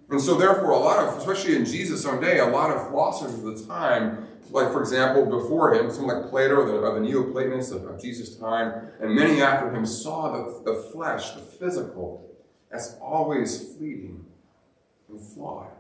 And 0.10 0.22
so, 0.22 0.36
therefore, 0.36 0.72
a 0.72 0.80
lot 0.80 1.00
of, 1.00 1.18
especially 1.18 1.56
in 1.56 1.66
Jesus' 1.66 2.06
own 2.06 2.22
day, 2.22 2.40
a 2.40 2.48
lot 2.48 2.72
of 2.72 2.88
philosophers 2.88 3.44
of 3.44 3.60
the 3.60 3.66
time, 3.66 4.26
like, 4.52 4.72
for 4.72 4.82
example, 4.82 5.26
before 5.26 5.74
him, 5.74 5.92
someone 5.92 6.22
like 6.22 6.30
Plato, 6.30 6.66
the, 6.66 6.76
of 6.76 6.96
the 6.96 7.02
Neoplatonists 7.02 7.72
of, 7.72 7.84
of 7.86 8.02
Jesus' 8.02 8.38
time, 8.38 8.90
and 9.02 9.14
many 9.14 9.42
after 9.42 9.70
him, 9.74 9.86
saw 9.86 10.32
the, 10.32 10.72
the 10.72 10.82
flesh, 10.92 11.32
the 11.32 11.42
physical, 11.42 12.32
as 12.72 12.98
always 13.02 13.74
fleeting 13.76 14.26
and 15.10 15.20
flawed. 15.20 15.72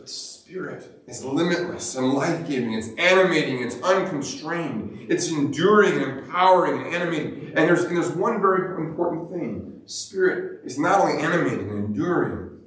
But 0.00 0.08
spirit 0.08 1.02
is 1.06 1.22
limitless 1.22 1.94
and 1.94 2.14
life 2.14 2.48
giving. 2.48 2.72
It's 2.72 2.88
animating, 2.96 3.60
it's 3.60 3.78
unconstrained, 3.82 5.06
it's 5.10 5.30
enduring 5.30 6.00
and 6.00 6.20
empowering 6.20 6.80
and 6.80 6.94
animating. 6.94 7.48
And 7.48 7.68
there's, 7.68 7.84
and 7.84 7.94
there's 7.94 8.08
one 8.08 8.40
very 8.40 8.82
important 8.82 9.30
thing 9.30 9.82
spirit 9.84 10.62
is 10.64 10.78
not 10.78 11.00
only 11.00 11.22
animating 11.22 11.68
and 11.68 11.84
enduring, 11.84 12.60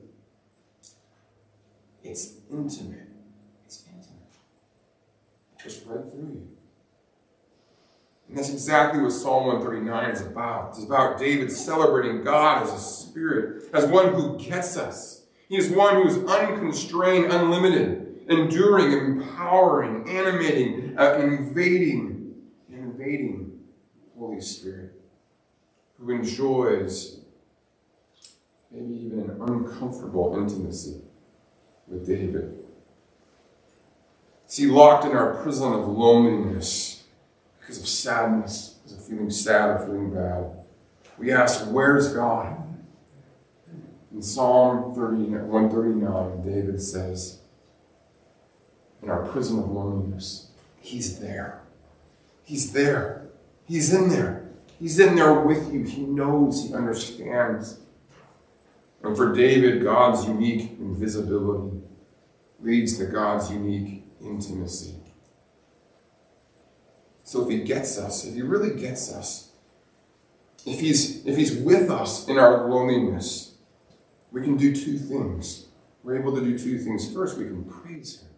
it's 2.04 2.36
intimate. 2.52 3.08
It's 3.66 3.84
intimate. 3.88 4.36
It 5.58 5.64
goes 5.64 5.82
right 5.88 6.12
through 6.12 6.34
you. 6.34 6.48
And 8.28 8.38
that's 8.38 8.52
exactly 8.52 9.02
what 9.02 9.12
Psalm 9.12 9.48
139 9.48 10.12
is 10.12 10.22
about. 10.22 10.76
It's 10.76 10.86
about 10.86 11.18
David 11.18 11.52
celebrating 11.52 12.24
God 12.24 12.62
as 12.62 12.74
a 12.74 12.80
spirit, 12.80 13.70
as 13.74 13.86
one 13.88 14.14
who 14.14 14.38
gets 14.38 14.78
us. 14.78 15.23
He 15.54 15.60
is 15.60 15.70
one 15.70 15.98
who 15.98 16.08
is 16.08 16.18
unconstrained, 16.18 17.32
unlimited, 17.32 18.24
enduring, 18.28 18.92
empowering, 18.92 20.10
animating, 20.10 20.98
uh, 20.98 21.20
invading, 21.20 22.34
invading 22.68 23.60
Holy 24.18 24.42
Spirit, 24.42 24.94
who 26.00 26.10
enjoys 26.10 27.20
maybe 28.72 28.96
even 28.96 29.20
an 29.20 29.42
uncomfortable 29.48 30.36
intimacy 30.40 31.02
with 31.88 32.08
David. 32.08 32.66
See, 34.48 34.66
locked 34.66 35.06
in 35.06 35.12
our 35.12 35.36
prison 35.44 35.72
of 35.72 35.88
loneliness 35.88 37.04
because 37.60 37.80
of 37.80 37.88
sadness, 37.88 38.80
because 38.82 38.98
of 38.98 39.06
feeling 39.06 39.30
sad 39.30 39.70
or 39.70 39.86
feeling 39.86 40.12
bad, 40.12 40.66
we 41.20 41.32
ask, 41.32 41.64
Where's 41.66 42.12
God? 42.12 42.63
In 44.14 44.22
Psalm 44.22 44.94
30, 44.94 45.24
139, 45.24 46.42
David 46.44 46.80
says, 46.80 47.40
In 49.02 49.10
our 49.10 49.26
prison 49.26 49.60
of 49.60 49.72
loneliness, 49.72 50.52
He's 50.80 51.20
there. 51.20 51.62
He's 52.44 52.74
there. 52.74 53.30
He's 53.66 53.94
in 53.94 54.10
there. 54.10 54.50
He's 54.80 55.00
in 55.00 55.16
there 55.16 55.34
with 55.34 55.74
you. 55.74 55.84
He 55.84 56.02
knows, 56.02 56.68
He 56.68 56.74
understands. 56.74 57.80
And 59.02 59.18
for 59.18 59.34
David, 59.34 59.82
God's 59.82 60.28
unique 60.28 60.72
invisibility 60.80 61.82
leads 62.62 62.98
to 62.98 63.06
God's 63.06 63.52
unique 63.52 64.06
intimacy. 64.22 64.96
So 67.24 67.44
if 67.44 67.50
he 67.50 67.64
gets 67.64 67.98
us, 67.98 68.26
if 68.26 68.36
he 68.36 68.42
really 68.42 68.80
gets 68.80 69.12
us, 69.12 69.52
if 70.66 70.80
he's 70.80 71.26
if 71.26 71.36
he's 71.36 71.56
with 71.56 71.90
us 71.90 72.28
in 72.28 72.38
our 72.38 72.70
loneliness, 72.70 73.53
we 74.34 74.42
can 74.42 74.58
do 74.58 74.76
two 74.76 74.98
things. 74.98 75.68
We're 76.04 76.20
able 76.20 76.36
to 76.36 76.42
do 76.42 76.60
two 76.60 76.78
things. 76.80 77.14
First, 77.14 77.38
we 77.38 77.46
can 77.46 77.64
praise 77.64 78.22
him. 78.22 78.30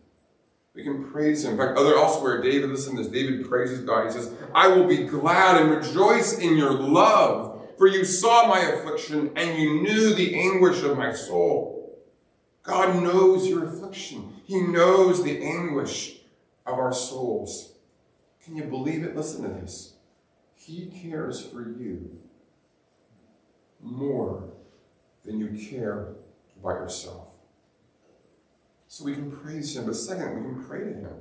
We 0.76 0.84
can 0.84 1.04
praise 1.12 1.44
him. 1.44 1.54
In 1.54 1.58
fact, 1.58 1.78
other 1.78 1.96
elsewhere, 1.96 2.42
David, 2.44 2.70
listen 2.70 2.96
to 2.98 3.02
this. 3.02 3.12
David 3.12 3.50
praises 3.50 3.80
God. 3.84 4.06
He 4.06 4.12
says, 4.12 4.32
I 4.54 4.68
will 4.68 4.86
be 4.86 5.06
glad 5.06 5.60
and 5.60 5.72
rejoice 5.72 6.38
in 6.38 6.56
your 6.56 6.74
love 6.74 7.56
for 7.78 7.88
you 7.88 8.06
saw 8.06 8.48
my 8.48 8.60
affliction 8.60 9.32
and 9.36 9.60
you 9.60 9.82
knew 9.82 10.14
the 10.14 10.40
anguish 10.40 10.84
of 10.84 10.98
my 10.98 11.14
soul. 11.14 12.00
God 12.64 13.04
knows 13.04 13.48
your 13.48 13.66
affliction. 13.66 14.34
He 14.46 14.62
knows 14.62 15.24
the 15.24 15.44
anguish 15.44 16.18
of 16.66 16.80
our 16.80 16.94
souls. 16.94 17.74
Can 18.44 18.56
you 18.56 18.64
believe 18.64 19.04
it? 19.04 19.16
Listen 19.16 19.44
to 19.44 19.50
this. 19.50 19.94
He 20.56 20.88
cares 20.88 21.42
for 21.46 21.62
you 21.62 22.18
more 23.82 24.55
than 25.26 25.40
you 25.40 25.68
care 25.70 26.16
about 26.60 26.82
yourself. 26.82 27.30
So 28.88 29.06
we 29.06 29.14
can 29.14 29.32
praise 29.32 29.76
Him, 29.76 29.86
but 29.86 29.96
second, 29.96 30.36
we 30.36 30.42
can 30.42 30.64
pray 30.64 30.80
to 30.80 30.94
Him. 30.94 31.16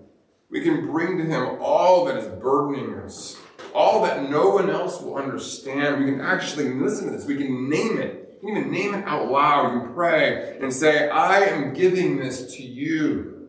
We 0.51 0.61
can 0.61 0.87
bring 0.87 1.19
to 1.19 1.25
Him 1.25 1.59
all 1.61 2.05
that 2.05 2.17
is 2.17 2.29
burdening 2.41 2.95
us 2.99 3.39
all 3.75 4.05
that 4.05 4.31
no 4.31 4.51
one 4.51 4.71
else 4.71 5.01
will 5.01 5.17
understand. 5.17 5.99
We 5.99 6.11
can 6.11 6.21
actually 6.21 6.73
listen 6.73 7.07
to 7.07 7.17
this. 7.17 7.27
We 7.27 7.37
can 7.37 7.69
name 7.69 7.99
it. 7.99 8.39
We 8.41 8.53
can 8.53 8.59
even 8.59 8.71
name 8.71 8.95
it 8.95 9.05
out 9.05 9.31
loud. 9.31 9.75
We 9.75 9.81
can 9.81 9.95
pray 9.95 10.59
and 10.61 10.73
say, 10.73 11.09
I 11.09 11.41
am 11.41 11.75
giving 11.75 12.19
this 12.19 12.55
to 12.57 12.63
you. 12.63 13.49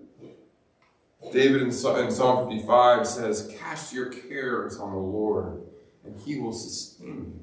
David 1.32 1.62
in 1.62 1.72
Psalm 1.72 2.50
55 2.50 3.08
says, 3.08 3.54
Cast 3.60 3.94
your 3.94 4.08
cares 4.08 4.78
on 4.78 4.92
the 4.92 4.98
Lord, 4.98 5.62
and 6.04 6.20
he 6.20 6.40
will 6.40 6.54
sustain 6.54 7.08
you. 7.08 7.40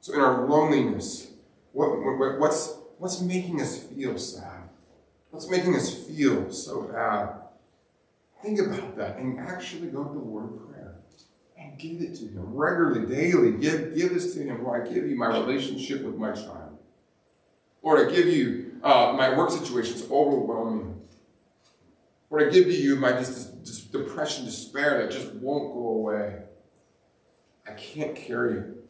So 0.00 0.14
in 0.14 0.20
our 0.20 0.46
loneliness, 0.48 1.31
what, 1.72 1.90
what, 1.90 2.38
what's, 2.38 2.76
what's 2.98 3.20
making 3.20 3.60
us 3.60 3.78
feel 3.78 4.18
sad? 4.18 4.68
What's 5.30 5.48
making 5.48 5.74
us 5.74 5.92
feel 5.94 6.52
so 6.52 6.82
bad? 6.82 7.30
Think 8.42 8.60
about 8.60 8.96
that 8.96 9.16
and 9.18 9.38
actually 9.40 9.88
go 9.88 10.04
to 10.04 10.12
the 10.12 10.18
Lord 10.18 10.52
in 10.52 10.58
prayer 10.58 10.96
and 11.56 11.78
give 11.78 12.02
it 12.02 12.14
to 12.16 12.26
him 12.26 12.54
regularly, 12.54 13.06
daily. 13.06 13.52
Give, 13.52 13.94
give 13.94 14.12
this 14.12 14.34
to 14.34 14.42
him. 14.42 14.64
Lord, 14.64 14.86
I 14.86 14.92
give 14.92 15.08
you 15.08 15.16
my 15.16 15.28
relationship 15.28 16.02
with 16.02 16.16
my 16.16 16.32
child. 16.32 16.78
Lord, 17.82 18.06
I 18.06 18.14
give 18.14 18.26
you 18.26 18.80
uh, 18.82 19.14
my 19.16 19.36
work 19.36 19.50
situation 19.50 19.94
is 19.94 20.10
overwhelming. 20.10 21.00
Lord, 22.30 22.48
I 22.48 22.50
give 22.50 22.64
to 22.64 22.72
you 22.72 22.96
my 22.96 23.12
depression, 23.92 24.44
despair 24.44 24.98
that 25.02 25.12
just 25.12 25.34
won't 25.34 25.72
go 25.72 25.88
away. 25.88 26.38
I 27.66 27.72
can't 27.72 28.16
carry 28.16 28.58
it. 28.58 28.81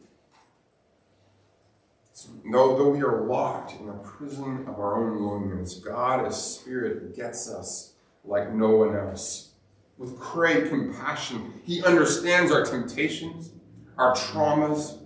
Though, 2.51 2.77
though 2.77 2.89
we 2.89 3.01
are 3.01 3.21
locked 3.21 3.79
in 3.79 3.87
the 3.87 3.93
prison 3.93 4.65
of 4.67 4.79
our 4.79 5.01
own 5.01 5.21
loneliness, 5.21 5.75
God 5.75 6.25
as 6.25 6.59
Spirit 6.59 7.15
gets 7.15 7.49
us 7.49 7.93
like 8.23 8.53
no 8.53 8.77
one 8.77 8.95
else 8.95 9.53
with 9.97 10.17
great 10.19 10.69
compassion. 10.69 11.61
He 11.63 11.83
understands 11.83 12.51
our 12.51 12.63
temptations, 12.63 13.51
our 13.97 14.13
traumas, 14.13 14.99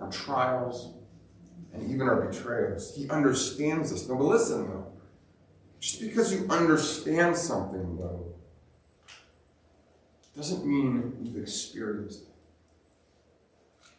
our 0.00 0.10
trials, 0.10 0.94
and 1.72 1.90
even 1.90 2.08
our 2.08 2.20
betrayals. 2.20 2.94
He 2.94 3.08
understands 3.08 3.92
us. 3.92 4.08
Now, 4.08 4.16
but 4.16 4.24
listen, 4.24 4.68
though. 4.68 4.92
Just 5.80 6.00
because 6.00 6.32
you 6.32 6.46
understand 6.48 7.36
something, 7.36 7.96
though, 7.96 8.34
doesn't 10.36 10.64
mean 10.64 11.16
you've 11.22 11.42
experienced 11.42 12.22
it. 12.22 12.31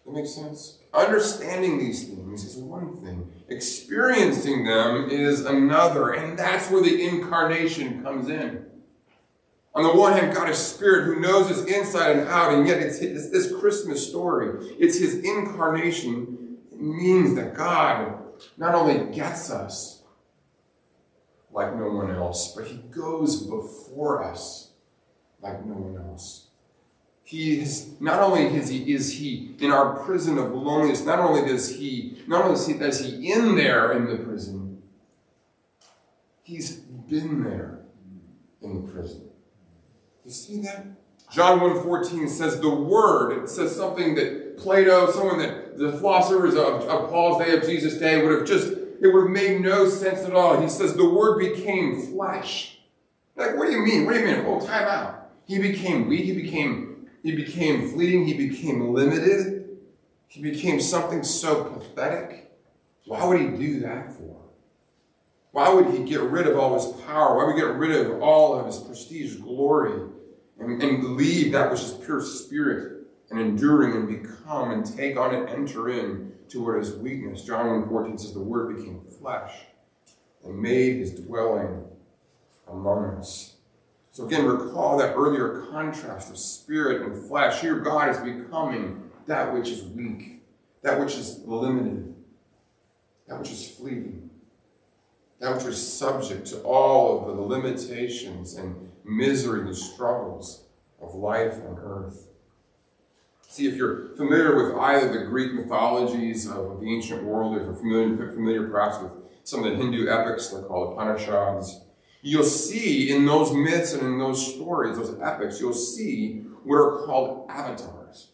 That 0.06 0.14
makes 0.14 0.36
sense? 0.36 0.80
Understanding 0.94 1.80
these 1.80 2.08
things 2.08 2.44
is 2.44 2.58
one 2.58 2.98
thing. 2.98 3.32
Experiencing 3.48 4.66
them 4.66 5.10
is 5.10 5.46
another. 5.46 6.12
And 6.12 6.38
that's 6.38 6.70
where 6.70 6.82
the 6.82 7.08
incarnation 7.08 8.04
comes 8.04 8.28
in. 8.30 8.66
On 9.76 9.84
the 9.84 9.94
one 9.94 10.14
hand, 10.14 10.36
God 10.36 10.50
is 10.50 10.58
spirit 10.58 11.06
who 11.06 11.20
knows 11.20 11.50
us 11.50 11.66
inside 11.66 12.18
and 12.18 12.28
out, 12.28 12.54
and 12.54 12.68
yet 12.68 12.80
it's, 12.80 13.00
it's 13.00 13.32
this 13.32 13.52
Christmas 13.60 14.08
story. 14.08 14.76
It's 14.78 15.00
his 15.00 15.16
incarnation. 15.24 16.58
It 16.72 16.80
means 16.80 17.34
that 17.36 17.56
God 17.56 18.20
not 18.56 18.76
only 18.76 19.12
gets 19.16 19.50
us 19.50 20.04
like 21.52 21.76
no 21.76 21.90
one 21.90 22.12
else, 22.12 22.54
but 22.56 22.66
he 22.66 22.78
goes 22.78 23.44
before 23.48 24.24
us 24.24 24.74
like 25.42 25.66
no 25.66 25.74
one 25.74 26.06
else. 26.08 26.50
He 27.24 27.62
is 27.62 27.96
not 28.00 28.22
only 28.22 28.44
is 28.44 28.70
he, 28.70 28.94
is 28.94 29.14
he 29.14 29.56
in 29.60 29.72
our 29.72 29.96
prison 30.04 30.38
of 30.38 30.52
loneliness, 30.52 31.06
not 31.06 31.20
only 31.20 31.48
does 31.48 31.76
he, 31.76 32.22
not 32.28 32.46
only 32.46 32.56
is 32.56 32.68
he, 32.68 32.74
is 32.74 33.00
he 33.00 33.32
in 33.32 33.56
there 33.56 33.94
in 33.94 34.06
the 34.06 34.18
prison, 34.18 34.82
he's 36.44 36.76
been 36.76 37.44
there 37.44 37.80
in 38.62 38.86
the 38.86 38.92
prison. 38.92 39.30
You 40.26 40.32
see 40.32 40.62
that? 40.62 40.86
John 41.32 41.60
1.14 41.60 42.30
says 42.30 42.60
the 42.60 42.70
word, 42.70 43.44
it 43.44 43.50
says 43.50 43.76
something 43.76 44.16
that 44.16 44.58
Plato, 44.58 45.12
someone 45.12 45.40
that 45.40 45.78
the 45.78 45.92
philosophers 45.94 46.54
of, 46.54 46.84
of 46.84 47.10
Paul's 47.10 47.44
day, 47.44 47.58
of 47.58 47.64
Jesus' 47.64 47.98
day, 47.98 48.24
would 48.24 48.38
have 48.38 48.48
just, 48.48 48.68
it 48.68 49.08
would 49.08 49.22
have 49.24 49.30
made 49.30 49.62
no 49.62 49.90
sense 49.90 50.20
at 50.20 50.34
all. 50.34 50.62
He 50.62 50.70
says 50.70 50.94
the 50.94 51.10
word 51.10 51.40
became 51.40 52.02
flesh. 52.02 52.78
Like, 53.36 53.58
what 53.58 53.66
do 53.66 53.72
you 53.72 53.84
mean? 53.84 54.06
What 54.06 54.14
do 54.14 54.20
you 54.20 54.28
mean? 54.28 54.46
Oh, 54.46 54.60
time 54.60 54.88
out. 54.88 55.32
He 55.46 55.60
became 55.60 56.08
weak, 56.08 56.26
he 56.26 56.34
became, 56.34 56.93
he 57.24 57.36
became 57.36 57.90
fleeting, 57.90 58.28
he 58.28 58.34
became 58.34 58.94
limited, 58.94 59.80
he 60.28 60.42
became 60.42 60.80
something 60.80 61.24
so 61.24 61.64
pathetic. 61.64 62.52
Why 63.06 63.26
would 63.26 63.40
he 63.40 63.48
do 63.48 63.80
that 63.82 64.12
for? 64.14 64.38
Why 65.52 65.74
would 65.74 65.94
he 65.94 66.04
get 66.04 66.22
rid 66.22 66.48
of 66.48 66.58
all 66.58 66.74
his 66.76 67.02
power? 67.04 67.38
Why 67.38 67.46
would 67.46 67.56
he 67.56 67.62
get 67.62 67.76
rid 67.76 67.92
of 67.92 68.22
all 68.22 68.60
of 68.60 68.66
his 68.66 68.78
prestige, 68.78 69.36
glory? 69.36 70.10
and, 70.60 70.82
and 70.82 71.16
leave 71.16 71.52
that 71.52 71.72
which 71.72 71.82
is 71.82 71.94
pure 71.94 72.22
spirit 72.22 73.04
and 73.30 73.40
enduring 73.40 73.96
and 73.96 74.08
become 74.08 74.72
and 74.72 74.86
take 74.86 75.18
on 75.18 75.34
and 75.34 75.50
enter 75.50 75.90
in 75.90 76.34
to 76.50 76.64
what 76.64 76.78
is 76.80 76.96
weakness. 76.96 77.44
John 77.44 77.82
1 77.82 77.90
14 77.90 78.18
says 78.18 78.34
the 78.34 78.40
word 78.40 78.76
became 78.76 79.02
flesh 79.20 79.54
and 80.44 80.60
made 80.60 80.98
his 80.98 81.12
dwelling 81.14 81.86
among 82.68 83.06
us. 83.16 83.53
So 84.14 84.28
again, 84.28 84.46
recall 84.46 84.98
that 84.98 85.16
earlier 85.16 85.66
contrast 85.72 86.30
of 86.30 86.38
spirit 86.38 87.02
and 87.02 87.28
flesh. 87.28 87.62
Here, 87.62 87.80
God 87.80 88.10
is 88.10 88.20
becoming 88.20 89.10
that 89.26 89.52
which 89.52 89.70
is 89.70 89.82
weak, 89.86 90.44
that 90.84 91.00
which 91.00 91.16
is 91.16 91.40
limited, 91.46 92.14
that 93.28 93.40
which 93.40 93.50
is 93.50 93.68
fleeting, 93.72 94.30
that 95.40 95.56
which 95.56 95.66
is 95.66 95.94
subject 95.94 96.46
to 96.48 96.60
all 96.62 97.28
of 97.28 97.36
the 97.36 97.42
limitations 97.42 98.54
and 98.54 98.92
misery 99.04 99.62
and 99.62 99.76
struggles 99.76 100.68
of 101.02 101.16
life 101.16 101.56
on 101.68 101.80
earth. 101.82 102.28
See, 103.48 103.66
if 103.66 103.76
you're 103.76 104.16
familiar 104.16 104.56
with 104.56 104.76
either 104.78 105.12
the 105.12 105.26
Greek 105.26 105.56
mythologies 105.56 106.48
of 106.48 106.82
the 106.82 106.88
ancient 106.88 107.24
world, 107.24 107.58
if 107.58 107.64
you're 107.64 107.74
familiar, 107.74 108.32
familiar 108.32 108.68
perhaps 108.68 109.02
with 109.02 109.12
some 109.44 109.64
of 109.64 109.72
the 109.72 109.76
Hindu 109.76 110.08
epics, 110.08 110.50
they're 110.50 110.62
called 110.62 110.94
Upanishads, 110.94 111.83
you'll 112.24 112.44
see 112.44 113.12
in 113.12 113.26
those 113.26 113.54
myths 113.54 113.94
and 113.94 114.02
in 114.02 114.18
those 114.18 114.56
stories, 114.56 114.98
those 114.98 115.20
epics, 115.22 115.60
you'll 115.60 115.74
see 115.74 116.38
what 116.64 116.78
are 116.78 117.06
called 117.06 117.46
avatars. 117.50 118.30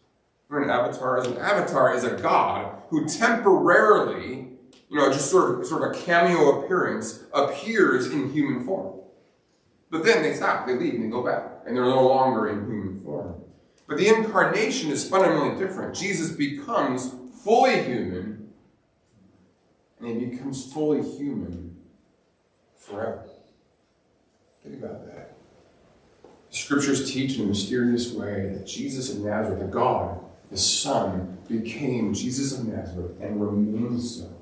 An 0.51 0.69
avatar 0.69 1.19
is? 1.19 1.27
An 1.27 1.37
avatar 1.37 1.93
is 1.93 2.03
a 2.03 2.15
god 2.15 2.81
who 2.89 3.07
temporarily, 3.07 4.47
you 4.89 4.97
know, 4.97 5.11
just 5.11 5.29
sort 5.29 5.59
of, 5.59 5.67
sort 5.67 5.83
of 5.83 5.91
a 5.91 6.05
cameo 6.05 6.61
appearance, 6.63 7.23
appears 7.33 8.07
in 8.07 8.31
human 8.31 8.63
form. 8.63 8.99
But 9.91 10.05
then 10.05 10.21
they 10.21 10.33
stop, 10.33 10.67
they 10.67 10.75
leave, 10.75 10.95
and 10.95 11.03
they 11.03 11.09
go 11.09 11.23
back, 11.23 11.63
and 11.65 11.75
they're 11.75 11.83
no 11.83 12.07
longer 12.07 12.47
in 12.47 12.65
human 12.67 12.99
form. 13.03 13.41
But 13.87 13.97
the 13.97 14.07
incarnation 14.07 14.91
is 14.91 15.07
fundamentally 15.07 15.59
different. 15.59 15.95
Jesus 15.95 16.31
becomes 16.31 17.13
fully 17.43 17.83
human, 17.83 18.49
and 19.99 20.21
he 20.21 20.27
becomes 20.27 20.71
fully 20.71 21.01
human 21.01 21.75
forever. 22.75 23.28
Think 24.63 24.83
about 24.83 25.05
that. 25.07 25.35
The 26.23 26.57
scriptures 26.57 27.11
teach 27.11 27.37
in 27.37 27.45
a 27.45 27.47
mysterious 27.47 28.11
way 28.13 28.49
that 28.53 28.65
Jesus 28.65 29.13
of 29.13 29.19
Nazareth, 29.19 29.59
the 29.59 29.65
God, 29.65 30.19
the 30.51 30.57
Son, 30.57 31.37
became 31.47 32.13
Jesus 32.13 32.57
of 32.57 32.67
Nazareth 32.67 33.19
and 33.21 33.39
remains 33.39 34.17
so 34.17 34.35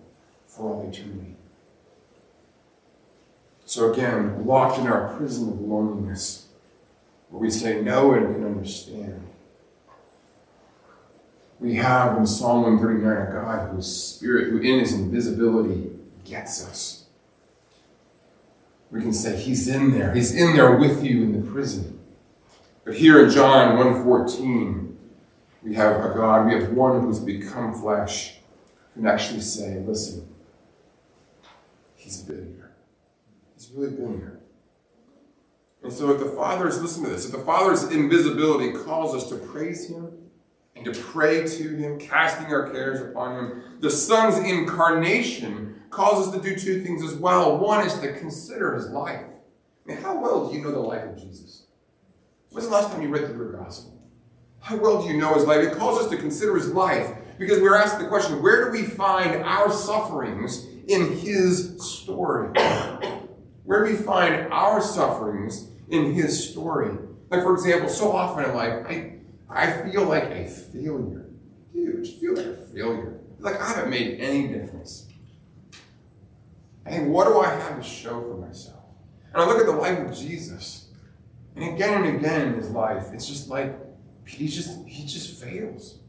for 0.47 0.73
all 0.73 0.89
eternity. 0.89 1.35
So 3.65 3.91
again, 3.91 4.45
locked 4.45 4.79
in 4.79 4.87
our 4.87 5.15
prison 5.17 5.49
of 5.49 5.59
loneliness, 5.59 6.47
where 7.29 7.41
we 7.41 7.49
say 7.49 7.81
no 7.81 8.07
one 8.07 8.33
can 8.33 8.45
understand. 8.45 9.27
We 11.59 11.75
have 11.75 12.17
in 12.17 12.25
Psalm 12.25 12.63
139 12.63 13.27
a 13.27 13.31
God 13.31 13.75
whose 13.75 13.93
spirit, 13.93 14.51
who 14.51 14.59
in 14.59 14.79
his 14.79 14.93
invisibility 14.93 15.91
gets 16.23 16.65
us. 16.65 17.06
We 18.91 19.01
can 19.01 19.13
say 19.13 19.35
he's 19.35 19.67
in 19.67 19.91
there. 19.91 20.13
He's 20.13 20.33
in 20.33 20.55
there 20.55 20.77
with 20.77 21.03
you 21.03 21.23
in 21.23 21.33
the 21.33 21.51
prison. 21.51 21.99
But 22.85 22.95
here 22.95 23.25
in 23.25 23.31
John 23.31 23.77
1.14, 23.77 24.95
we 25.61 25.75
have 25.75 26.05
a 26.05 26.13
God, 26.13 26.45
we 26.45 26.53
have 26.53 26.71
one 26.71 27.01
who's 27.01 27.19
become 27.19 27.73
flesh, 27.73 28.37
who 28.93 29.01
can 29.01 29.09
actually 29.09 29.41
say, 29.41 29.83
listen, 29.85 30.33
he's 31.95 32.21
been 32.21 32.53
here. 32.55 32.75
He's 33.55 33.69
really 33.71 33.91
been 33.91 34.17
here. 34.17 34.39
And 35.83 35.91
so 35.91 36.11
if 36.11 36.19
the 36.19 36.29
Father's, 36.29 36.81
listen 36.81 37.03
to 37.03 37.09
this, 37.09 37.25
if 37.25 37.31
the 37.31 37.39
Father's 37.39 37.83
invisibility 37.91 38.71
calls 38.71 39.13
us 39.13 39.29
to 39.29 39.35
praise 39.35 39.89
him 39.89 40.11
and 40.75 40.85
to 40.85 40.91
pray 40.91 41.45
to 41.45 41.75
him, 41.75 41.99
casting 41.99 42.47
our 42.47 42.69
cares 42.69 43.01
upon 43.01 43.37
him, 43.37 43.63
the 43.79 43.89
Son's 43.89 44.37
incarnation 44.37 45.76
calls 45.89 46.27
us 46.27 46.33
to 46.33 46.41
do 46.41 46.55
two 46.55 46.83
things 46.83 47.03
as 47.03 47.15
well. 47.15 47.57
One 47.57 47.85
is 47.85 47.93
to 47.99 48.13
consider 48.13 48.75
his 48.75 48.89
life. 48.89 49.25
I 49.85 49.93
mean, 49.93 50.01
how 50.01 50.19
well 50.21 50.49
do 50.49 50.55
you 50.55 50.63
know 50.63 50.71
the 50.71 50.79
life 50.79 51.03
of 51.03 51.17
Jesus? 51.17 51.65
When's 52.49 52.67
the 52.67 52.73
last 52.73 52.91
time 52.91 53.01
you 53.01 53.09
read 53.09 53.27
through 53.27 53.51
the 53.51 53.57
gospel? 53.57 53.97
How 54.59 54.77
well 54.77 55.01
do 55.01 55.07
you 55.07 55.17
know 55.17 55.33
his 55.33 55.45
life? 55.45 55.65
It 55.65 55.77
calls 55.77 55.99
us 56.03 56.09
to 56.09 56.17
consider 56.17 56.55
his 56.55 56.73
life 56.73 57.15
because 57.37 57.61
we're 57.61 57.75
asked 57.75 57.99
the 57.99 58.07
question 58.07 58.41
where 58.41 58.65
do 58.65 58.71
we 58.71 58.83
find 58.83 59.43
our 59.43 59.71
sufferings 59.71 60.65
in 60.87 61.17
his 61.17 61.81
story? 61.81 62.49
Where 63.63 63.85
do 63.85 63.91
we 63.91 63.97
find 63.97 64.51
our 64.51 64.81
sufferings 64.81 65.69
in 65.89 66.13
his 66.13 66.49
story? 66.49 66.97
Like, 67.29 67.43
for 67.43 67.53
example, 67.53 67.89
so 67.89 68.11
often 68.11 68.45
in 68.45 68.55
life, 68.55 68.85
I, 68.87 69.13
I 69.49 69.89
feel 69.89 70.05
like 70.05 70.23
a 70.23 70.47
failure. 70.47 71.29
Dude, 71.73 72.05
I 72.05 72.19
feel 72.19 72.35
like 72.35 72.45
a 72.45 72.55
failure. 72.55 73.19
Like 73.39 73.61
I 73.61 73.67
haven't 73.67 73.89
made 73.89 74.19
any 74.19 74.47
difference. 74.47 75.06
Think, 76.89 77.09
what 77.09 77.27
do 77.27 77.39
I 77.39 77.49
have 77.49 77.77
to 77.77 77.83
show 77.83 78.21
for 78.21 78.37
myself? 78.37 78.83
And 79.33 79.41
I 79.41 79.45
look 79.45 79.59
at 79.59 79.65
the 79.65 79.73
life 79.73 79.99
of 79.99 80.15
Jesus, 80.15 80.89
and 81.55 81.75
again 81.75 82.03
and 82.03 82.17
again 82.17 82.47
in 82.47 82.53
his 82.55 82.69
life, 82.71 83.07
it's 83.13 83.27
just 83.27 83.49
like 83.49 83.75
he 84.25 84.47
just 84.47 84.85
he 84.87 85.05
just 85.05 85.41
fails. 85.41 85.99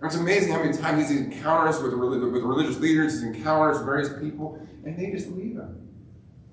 And 0.00 0.06
it's 0.06 0.16
amazing 0.16 0.52
how 0.52 0.62
many 0.62 0.76
times 0.76 1.08
he 1.08 1.16
encounters 1.16 1.82
with, 1.82 1.94
with 1.94 2.22
religious 2.22 2.78
leaders, 2.78 3.22
he 3.22 3.28
encounters 3.28 3.80
various 3.82 4.10
people, 4.20 4.60
and 4.84 4.98
they 4.98 5.10
just 5.10 5.28
leave 5.28 5.56
him. 5.56 5.88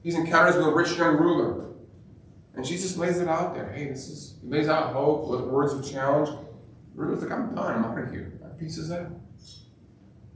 He's 0.02 0.16
encounters 0.16 0.56
with 0.56 0.68
a 0.68 0.72
rich 0.74 0.98
young 0.98 1.18
ruler. 1.18 1.72
And 2.56 2.64
Jesus 2.64 2.98
lays 2.98 3.20
it 3.20 3.28
out 3.28 3.56
there. 3.56 3.72
Hey, 3.72 3.88
this 3.88 4.08
is, 4.10 4.36
he 4.42 4.48
lays 4.48 4.68
out 4.68 4.94
hope 4.94 5.28
with 5.28 5.42
words 5.42 5.74
of 5.74 5.90
challenge. 5.90 6.30
Ruler's 6.94 7.22
like, 7.22 7.32
I'm 7.32 7.54
done. 7.56 7.74
I'm 7.74 7.86
out 7.86 7.98
of 7.98 8.12
here. 8.12 8.40
My 8.42 8.50
piece 8.50 8.78
is 8.78 8.90
that. 8.90 9.10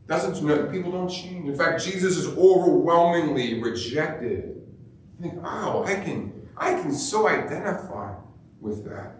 Doesn't 0.08 0.41
you 0.41 0.70
people 0.72 0.91
don't 0.91 1.10
change. 1.10 1.50
In 1.50 1.56
fact, 1.56 1.84
Jesus 1.84 2.17
is 2.17 2.28
overwhelmingly 2.38 3.62
rejected. 3.62 4.62
I 5.20 5.22
think, 5.22 5.43
wow, 5.43 5.84
I 5.86 5.96
can, 5.96 6.50
I 6.56 6.74
can 6.74 6.93
so 6.93 7.28
identify 7.28 8.13
with 8.62 8.86
that. 8.86 9.15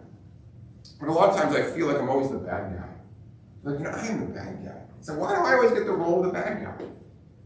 But 0.98 1.08
a 1.08 1.12
lot 1.12 1.30
of 1.30 1.36
times 1.36 1.54
I 1.54 1.62
feel 1.62 1.86
like 1.88 1.98
I'm 1.98 2.08
always 2.08 2.30
the 2.30 2.38
bad 2.38 2.74
guy. 2.74 2.88
Like, 3.64 3.78
you 3.78 3.84
know, 3.84 3.90
I 3.90 4.06
am 4.06 4.20
the 4.20 4.34
bad 4.34 4.64
guy. 4.64 4.80
So 5.00 5.14
why 5.14 5.34
do 5.34 5.42
I 5.42 5.54
always 5.54 5.72
get 5.72 5.84
the 5.84 5.92
role 5.92 6.24
of 6.24 6.26
the 6.26 6.32
bad 6.32 6.64
guy? 6.64 6.86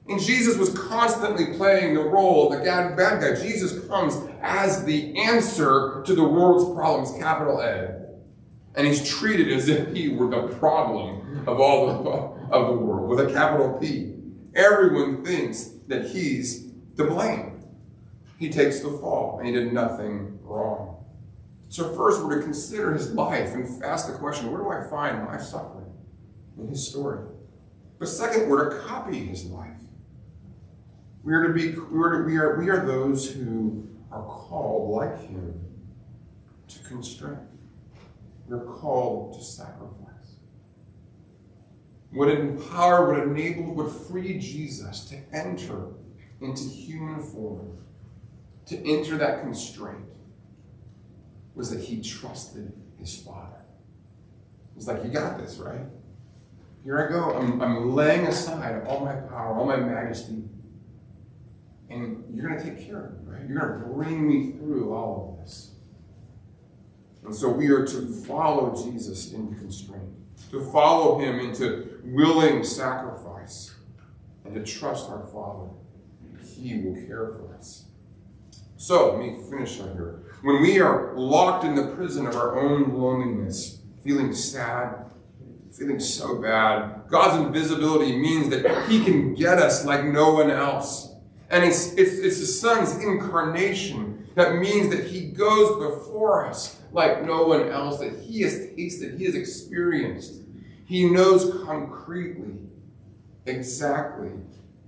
And 0.09 0.21
Jesus 0.21 0.57
was 0.57 0.77
constantly 0.77 1.57
playing 1.57 1.95
the 1.95 2.03
role 2.03 2.53
of 2.53 2.59
the 2.59 2.65
bad 2.65 2.97
guy. 2.97 3.35
Jesus 3.41 3.87
comes 3.87 4.17
as 4.41 4.85
the 4.85 5.17
answer 5.19 6.03
to 6.07 6.15
the 6.15 6.25
world's 6.25 6.75
problems, 6.75 7.17
capital 7.19 7.61
A. 7.61 8.03
And 8.75 8.87
he's 8.87 9.07
treated 9.09 9.53
as 9.53 9.69
if 9.69 9.95
he 9.95 10.09
were 10.09 10.29
the 10.29 10.49
problem 10.55 11.45
of 11.47 11.61
all 11.61 11.87
the, 11.87 12.42
of 12.53 12.69
the 12.69 12.75
world, 12.75 13.09
with 13.09 13.21
a 13.21 13.33
capital 13.33 13.79
P. 13.81 14.15
Everyone 14.55 15.25
thinks 15.25 15.71
that 15.89 16.11
he's 16.11 16.71
to 16.97 17.05
blame. 17.05 17.65
He 18.39 18.51
takes 18.51 18.81
the 18.81 18.91
fall, 18.91 19.39
and 19.39 19.47
he 19.47 19.53
did 19.55 19.73
nothing 19.73 20.39
wrong. 20.43 21.05
So 21.69 21.95
first, 21.95 22.23
we're 22.23 22.37
to 22.37 22.43
consider 22.43 22.93
his 22.93 23.15
life 23.15 23.55
and 23.55 23.83
ask 23.83 24.07
the 24.07 24.19
question, 24.19 24.53
where 24.53 24.61
do 24.61 24.69
I 24.69 24.91
find 24.91 25.25
my 25.25 25.39
suffering 25.39 25.91
in 26.59 26.69
his 26.69 26.87
story? 26.87 27.25
But 27.99 28.09
second, 28.09 28.51
we're 28.51 28.69
to 28.69 28.85
copy 28.87 29.25
his 29.25 29.47
life. 29.47 29.71
We 31.23 31.33
are 31.35 31.47
to 31.47 31.55
be 31.55 31.71
we 31.71 32.03
are, 32.03 32.19
to, 32.19 32.25
we 32.25 32.37
are 32.37 32.59
we 32.59 32.69
are 32.69 32.85
those 32.85 33.31
who 33.31 33.89
are 34.11 34.25
called 34.25 34.91
like 34.91 35.21
him 35.21 35.55
to 36.69 36.79
constrain. 36.81 37.39
We're 38.49 38.65
called 38.65 39.35
to 39.35 39.45
sacrifice. 39.45 40.12
What 42.13 42.29
empowered, 42.29 43.17
what 43.17 43.27
enabled, 43.27 43.77
what 43.77 43.91
freed 43.91 44.41
Jesus 44.41 45.07
to 45.07 45.17
enter 45.33 45.89
into 46.41 46.65
human 46.65 47.23
form, 47.23 47.79
to 48.67 48.77
enter 48.77 49.17
that 49.17 49.41
constraint, 49.41 50.05
was 51.55 51.71
that 51.71 51.81
he 51.81 52.03
trusted 52.03 52.73
his 52.99 53.17
Father. 53.17 53.65
He's 54.75 54.87
like, 54.87 55.05
You 55.05 55.11
got 55.11 55.39
this, 55.39 55.57
right? 55.57 55.87
Here 56.85 57.07
I 57.07 57.13
go. 57.13 57.35
I'm, 57.35 57.63
I'm 57.63 57.95
laying 57.95 58.27
aside 58.27 58.85
all 58.87 59.05
my 59.05 59.15
power, 59.15 59.55
all 59.55 59.67
my 59.67 59.77
majesty, 59.77 60.43
and 61.89 62.25
you're 62.35 62.49
going 62.49 62.59
to 62.59 62.65
take 62.65 62.87
care 62.87 63.07
of 63.07 63.13
me, 63.13 63.33
right? 63.33 63.49
You're 63.49 63.69
going 63.69 63.81
to 63.81 63.87
bring 63.87 64.27
me 64.27 64.53
through 64.53 64.93
all 64.93 65.37
of 65.39 65.45
this. 65.45 65.73
And 67.25 67.35
so 67.35 67.49
we 67.49 67.69
are 67.69 67.87
to 67.87 68.07
follow 68.27 68.75
Jesus 68.85 69.33
in 69.33 69.55
constraint, 69.55 70.11
to 70.51 70.61
follow 70.71 71.19
him 71.19 71.39
into 71.41 72.01
willing 72.05 72.65
sacrifice, 72.65 73.75
and 74.45 74.55
to 74.55 74.63
trust 74.63 75.09
our 75.09 75.27
Father. 75.27 75.71
He 76.45 76.81
will 76.81 76.95
care 77.07 77.29
for 77.29 77.55
us. 77.57 77.87
So, 78.77 79.13
let 79.13 79.19
me 79.19 79.39
finish 79.49 79.81
on 79.81 79.93
here. 79.93 80.23
When 80.43 80.61
we 80.61 80.81
are 80.81 81.15
locked 81.17 81.65
in 81.65 81.75
the 81.75 81.95
prison 81.95 82.27
of 82.27 82.35
our 82.35 82.59
own 82.61 82.93
loneliness, 82.95 83.81
feeling 84.03 84.35
sad, 84.35 85.07
feeling 85.73 86.01
so 86.01 86.41
bad, 86.41 87.03
God's 87.09 87.47
invisibility 87.47 88.17
means 88.17 88.49
that 88.51 88.89
He 88.89 89.05
can 89.05 89.35
get 89.35 89.59
us 89.59 89.85
like 89.85 90.05
no 90.05 90.35
one 90.35 90.51
else. 90.51 91.15
And 91.49 91.65
it's, 91.65 91.93
it's, 91.95 92.19
it's 92.19 92.41
the 92.41 92.47
Son's 92.47 92.97
incarnation 92.97 94.12
that 94.35 94.57
means 94.57 94.95
that 94.95 95.07
He 95.07 95.27
goes 95.27 95.79
before 95.79 96.47
us 96.47 96.81
like 96.93 97.25
no 97.25 97.45
one 97.47 97.69
else, 97.69 97.99
that 98.01 98.19
He 98.21 98.43
has 98.43 98.69
tasted, 98.75 99.19
He 99.19 99.25
has 99.25 99.35
experienced. 99.35 100.41
He 100.87 101.09
knows 101.09 101.65
concretely 101.65 102.59
exactly 103.47 104.31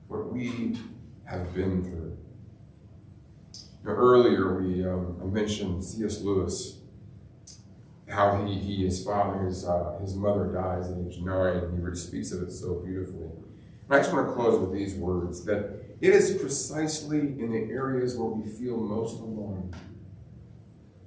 what 0.09 0.33
we 0.33 0.79
have 1.25 1.55
been 1.55 1.83
through. 1.83 2.17
Know, 3.85 3.93
earlier, 3.93 4.61
we 4.61 4.87
um, 4.87 5.19
I 5.21 5.27
mentioned 5.27 5.85
C.S. 5.85 6.23
Lewis, 6.23 6.79
how 8.09 8.45
he, 8.45 8.55
he 8.55 8.85
his 8.85 9.05
father, 9.05 9.45
his, 9.45 9.65
uh, 9.67 9.99
his 10.01 10.15
mother 10.15 10.47
dies 10.47 10.91
at 10.91 10.99
age 10.99 11.21
nine, 11.21 11.85
he 11.91 11.97
speaks 11.97 12.33
of 12.33 12.43
it 12.43 12.51
so 12.51 12.77
beautifully. 12.77 13.29
And 13.89 13.91
I 13.91 13.99
just 13.99 14.13
want 14.13 14.29
to 14.29 14.35
close 14.35 14.59
with 14.59 14.73
these 14.73 14.95
words 14.95 15.45
that 15.45 15.84
it 16.01 16.11
is 16.13 16.37
precisely 16.41 17.21
in 17.21 17.53
the 17.53 17.73
areas 17.73 18.17
where 18.17 18.29
we 18.29 18.49
feel 18.51 18.77
most 18.77 19.21
alone 19.21 19.75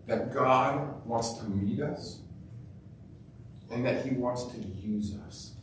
that 0.08 0.34
God 0.34 1.06
wants 1.06 1.34
to 1.34 1.44
meet 1.46 1.82
us 1.82 2.20
and 3.70 3.86
that 3.86 4.06
He 4.06 4.16
wants 4.16 4.46
to 4.46 4.58
use 4.58 5.16
us. 5.28 5.54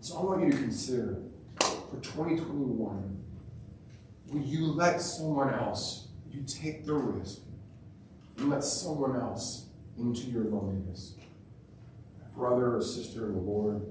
So 0.00 0.18
I 0.18 0.22
want 0.22 0.44
you 0.44 0.52
to 0.52 0.58
consider 0.58 1.18
for 1.58 2.00
2021 2.00 3.16
will 4.28 4.42
you 4.42 4.66
let 4.66 5.00
someone 5.00 5.52
else, 5.54 6.08
you 6.30 6.42
take 6.42 6.84
the 6.84 6.94
risk, 6.94 7.40
and 8.38 8.50
let 8.50 8.64
someone 8.64 9.16
else 9.16 9.66
into 9.98 10.22
your 10.22 10.44
loneliness? 10.44 11.14
Brother 12.36 12.76
or 12.76 12.82
sister 12.82 13.26
in 13.26 13.34
the 13.34 13.40
Lord, 13.40 13.82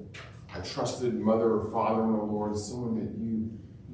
a 0.56 0.62
trusted 0.62 1.20
mother 1.20 1.56
or 1.56 1.72
father 1.72 2.04
in 2.04 2.12
the 2.12 2.24
Lord, 2.24 2.56
someone 2.58 2.96
that 2.96 3.18
you, 3.18 3.35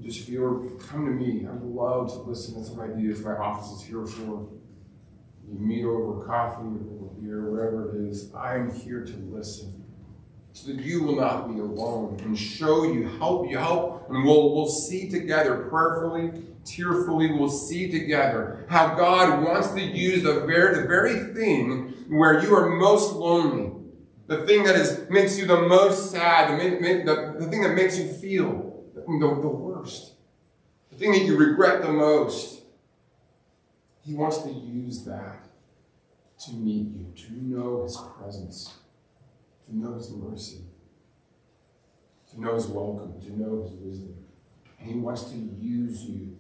you 0.02 0.10
just 0.10 0.28
feel, 0.28 0.68
come 0.80 1.06
to 1.06 1.12
me. 1.12 1.46
I 1.48 1.52
would 1.52 1.64
love 1.64 2.12
to 2.14 2.20
listen 2.20 2.56
to 2.56 2.68
some 2.68 2.80
ideas 2.80 3.24
my 3.24 3.34
office 3.34 3.82
is 3.82 3.88
here 3.88 4.06
for. 4.06 4.48
You 5.48 5.60
meet 5.60 5.86
over 5.86 6.26
coffee 6.26 6.64
or 6.64 7.12
beer, 7.20 7.52
whatever 7.52 7.96
it 7.96 8.10
is. 8.10 8.34
I'm 8.34 8.74
here 8.74 9.04
to 9.06 9.14
listen 9.30 9.84
so 10.54 10.72
that 10.72 10.82
you 10.82 11.04
will 11.04 11.16
not 11.16 11.48
be 11.48 11.60
alone 11.60 12.20
and 12.24 12.38
show 12.38 12.84
you, 12.84 13.08
help 13.20 13.50
you, 13.50 13.58
help, 13.58 14.10
and 14.10 14.26
we'll, 14.26 14.54
we'll 14.54 14.68
see 14.68 15.10
together 15.10 15.68
prayerfully, 15.70 16.44
tearfully, 16.66 17.32
we'll 17.32 17.50
see 17.50 17.90
together 17.90 18.66
how 18.70 18.96
God 18.96 19.44
wants 19.44 19.70
to 19.70 19.82
use 19.82 20.24
the 20.24 20.42
very, 20.42 20.82
the 20.82 20.88
very 20.88 21.34
thing 21.34 21.94
where 22.10 22.44
you 22.44 22.54
are 22.56 22.70
most 22.70 23.14
lonely, 23.14 23.72
the 24.28 24.46
thing 24.46 24.64
that 24.64 24.76
is, 24.76 25.10
makes 25.10 25.38
you 25.38 25.46
the 25.46 25.62
most 25.62 26.12
sad, 26.12 26.60
the, 26.60 27.04
the, 27.06 27.36
the 27.40 27.52
thing 27.52 27.62
that 27.62 27.76
makes 27.76 27.98
you 27.98 28.08
feel 28.08 28.72
the, 28.94 29.02
the 29.02 29.71
worst, 29.82 30.14
the 30.92 30.98
thing 30.98 31.12
that 31.12 31.24
you 31.24 31.38
regret 31.38 31.82
the 31.82 31.92
most. 31.92 32.60
He 34.04 34.16
wants 34.16 34.40
to 34.40 34.50
use 34.50 35.04
that 35.06 35.46
to 36.46 36.54
meet 36.54 36.88
you, 36.88 37.14
to 37.16 37.34
know 37.34 37.84
His 37.84 37.98
presence 38.18 38.74
to 39.72 39.78
know 39.78 39.94
His 39.96 40.12
mercy, 40.12 40.62
to 42.32 42.42
know 42.42 42.56
His 42.56 42.68
welcome, 42.68 43.20
to 43.22 43.40
know 43.40 43.64
His 43.64 43.72
wisdom. 43.74 44.16
And 44.80 44.90
He 44.90 44.98
wants 44.98 45.24
to 45.26 45.38
use 45.38 46.04
you 46.04 46.38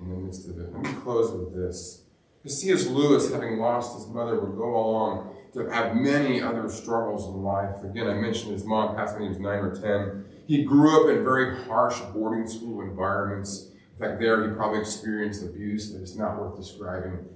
in 0.00 0.10
the 0.10 0.16
midst 0.16 0.48
of 0.48 0.58
it. 0.58 0.72
Let 0.72 0.82
me 0.82 0.92
close 1.00 1.30
with 1.30 1.54
this. 1.54 2.02
C.S. 2.46 2.88
Lewis, 2.88 3.32
having 3.32 3.58
lost 3.58 3.96
his 3.96 4.06
mother, 4.08 4.38
would 4.38 4.54
go 4.54 4.76
along 4.76 5.34
to 5.54 5.66
have 5.70 5.96
many 5.96 6.42
other 6.42 6.68
struggles 6.68 7.26
in 7.26 7.42
life. 7.42 7.82
Again, 7.82 8.06
I 8.06 8.14
mentioned 8.14 8.52
his 8.52 8.64
mom 8.64 8.94
passed 8.94 9.14
when 9.14 9.22
he 9.22 9.28
was 9.28 9.38
nine 9.38 9.60
or 9.60 9.74
ten. 9.74 10.26
He 10.46 10.64
grew 10.64 11.02
up 11.02 11.16
in 11.16 11.24
very 11.24 11.64
harsh 11.64 12.00
boarding 12.12 12.46
school 12.46 12.82
environments. 12.82 13.70
In 13.94 13.98
fact, 13.98 14.20
there 14.20 14.48
he 14.48 14.54
probably 14.54 14.80
experienced 14.80 15.42
abuse 15.42 15.92
that 15.92 16.02
is 16.02 16.16
not 16.16 16.38
worth 16.38 16.56
describing. 16.56 17.26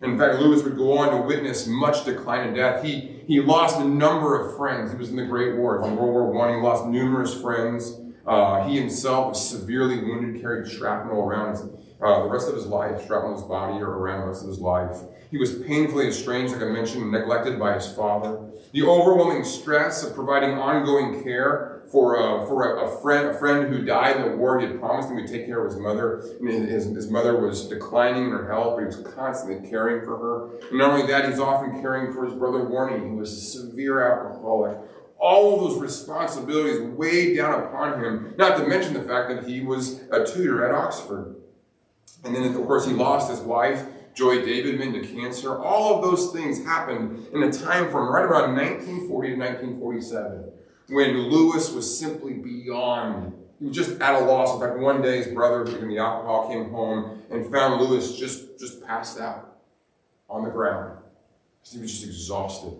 In 0.00 0.16
fact, 0.16 0.40
Lewis 0.40 0.62
would 0.62 0.76
go 0.76 0.98
on 0.98 1.10
to 1.10 1.26
witness 1.26 1.66
much 1.66 2.04
decline 2.04 2.48
in 2.48 2.54
death. 2.54 2.84
He, 2.84 3.22
he 3.26 3.40
lost 3.40 3.80
a 3.80 3.84
number 3.84 4.40
of 4.40 4.56
friends. 4.56 4.92
He 4.92 4.96
was 4.96 5.10
in 5.10 5.16
the 5.16 5.24
Great 5.24 5.56
War. 5.56 5.76
In 5.76 5.96
World 5.96 6.32
War 6.32 6.48
I, 6.48 6.56
he 6.56 6.62
lost 6.62 6.86
numerous 6.86 7.40
friends. 7.40 7.98
Uh, 8.26 8.68
he 8.68 8.76
himself 8.76 9.30
was 9.30 9.48
severely 9.48 9.98
wounded, 9.98 10.40
carried 10.40 10.70
shrapnel 10.70 11.18
around 11.18 11.50
his, 11.50 11.62
uh, 12.02 12.22
the 12.22 12.28
rest 12.28 12.48
of 12.48 12.54
his 12.54 12.66
life, 12.66 13.06
shrapnel 13.06 13.32
in 13.32 13.38
his 13.38 13.46
body 13.46 13.78
or 13.82 13.88
around 13.88 14.20
the 14.20 14.26
rest 14.26 14.42
of 14.42 14.48
his 14.48 14.60
life. 14.60 14.98
He 15.30 15.38
was 15.38 15.58
painfully 15.62 16.08
estranged, 16.08 16.52
like 16.52 16.62
I 16.62 16.66
mentioned, 16.66 17.10
neglected 17.10 17.58
by 17.58 17.74
his 17.74 17.90
father. 17.90 18.38
The 18.72 18.82
overwhelming 18.82 19.44
stress 19.44 20.04
of 20.04 20.14
providing 20.14 20.50
ongoing 20.50 21.24
care 21.24 21.77
for 21.90 22.16
a, 22.16 22.46
for 22.46 22.76
a, 22.76 22.86
a, 22.86 23.00
friend 23.00 23.28
a 23.28 23.34
friend 23.34 23.72
who 23.72 23.84
died 23.84 24.16
in 24.16 24.30
the 24.30 24.36
war. 24.36 24.60
He 24.60 24.66
had 24.66 24.78
promised 24.78 25.10
him 25.10 25.18
he'd 25.18 25.26
take 25.26 25.46
care 25.46 25.64
of 25.64 25.72
his 25.72 25.80
mother. 25.80 26.24
Mean, 26.40 26.66
his, 26.66 26.84
his 26.86 27.10
mother 27.10 27.40
was 27.40 27.66
declining 27.68 28.24
in 28.24 28.30
her 28.30 28.50
health, 28.50 28.76
but 28.76 28.80
he 28.80 28.86
was 28.86 29.14
constantly 29.14 29.68
caring 29.68 30.04
for 30.04 30.18
her. 30.18 30.68
And 30.68 30.78
not 30.78 30.90
only 30.90 31.06
that, 31.06 31.28
he's 31.28 31.40
often 31.40 31.80
caring 31.80 32.12
for 32.12 32.24
his 32.24 32.34
brother 32.34 32.58
Warnie, 32.58 33.00
who 33.00 33.16
was 33.16 33.32
a 33.32 33.40
severe 33.40 34.06
alcoholic. 34.06 34.76
All 35.18 35.54
of 35.54 35.60
those 35.60 35.80
responsibilities 35.80 36.80
weighed 36.80 37.36
down 37.36 37.64
upon 37.64 38.02
him, 38.02 38.34
not 38.36 38.56
to 38.58 38.66
mention 38.66 38.92
the 38.92 39.02
fact 39.02 39.30
that 39.30 39.48
he 39.48 39.62
was 39.62 40.02
a 40.12 40.24
tutor 40.24 40.64
at 40.64 40.74
Oxford. 40.74 41.36
And 42.24 42.34
then, 42.34 42.44
of 42.44 42.54
course, 42.54 42.86
he 42.86 42.92
lost 42.92 43.30
his 43.30 43.40
wife, 43.40 43.84
Joy 44.14 44.42
Davidman, 44.42 44.92
to 44.92 45.14
cancer. 45.14 45.58
All 45.58 45.96
of 45.96 46.02
those 46.02 46.32
things 46.32 46.64
happened 46.64 47.26
in 47.32 47.42
a 47.42 47.52
time 47.52 47.90
from 47.90 48.08
right 48.08 48.24
around 48.24 48.54
1940 48.54 49.28
to 49.30 49.36
1947 49.36 50.52
when 50.88 51.16
Lewis 51.28 51.70
was 51.70 51.98
simply 51.98 52.34
beyond. 52.34 53.34
He 53.58 53.66
was 53.66 53.76
just 53.76 54.00
at 54.00 54.22
a 54.22 54.24
loss. 54.24 54.54
In 54.54 54.60
fact, 54.60 54.78
one 54.78 55.02
day 55.02 55.18
his 55.18 55.28
brother, 55.28 55.64
drinking 55.64 55.88
the 55.88 55.98
alcohol, 55.98 56.48
came 56.48 56.70
home 56.70 57.22
and 57.30 57.50
found 57.50 57.80
Lewis 57.80 58.16
just, 58.16 58.58
just 58.58 58.84
passed 58.86 59.20
out 59.20 59.58
on 60.30 60.44
the 60.44 60.50
ground. 60.50 60.98
He 61.62 61.78
was 61.78 61.92
just 61.92 62.04
exhausted. 62.04 62.72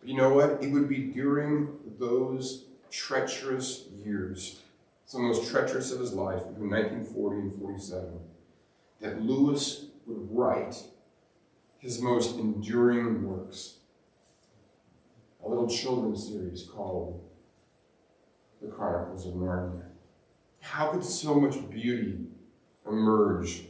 But 0.00 0.08
you 0.08 0.16
know 0.16 0.32
what? 0.32 0.62
It 0.62 0.70
would 0.70 0.88
be 0.88 0.98
during 0.98 1.70
those 1.98 2.66
treacherous 2.90 3.84
years, 4.04 4.60
some 5.06 5.24
of 5.24 5.34
the 5.34 5.40
most 5.40 5.50
treacherous 5.50 5.90
of 5.90 6.00
his 6.00 6.12
life, 6.12 6.46
between 6.46 6.70
1940 6.70 7.40
and 7.40 7.60
47, 7.60 8.20
that 9.00 9.22
Lewis 9.22 9.86
would 10.06 10.28
write 10.30 10.84
his 11.78 12.00
most 12.00 12.38
enduring 12.38 13.26
works 13.26 13.77
a 15.44 15.48
little 15.48 15.68
children's 15.68 16.26
series 16.26 16.64
called 16.64 17.24
The 18.60 18.68
Chronicles 18.68 19.26
of 19.26 19.34
Narnia. 19.34 19.84
How 20.60 20.88
could 20.88 21.04
so 21.04 21.34
much 21.34 21.68
beauty 21.70 22.18
emerge 22.86 23.62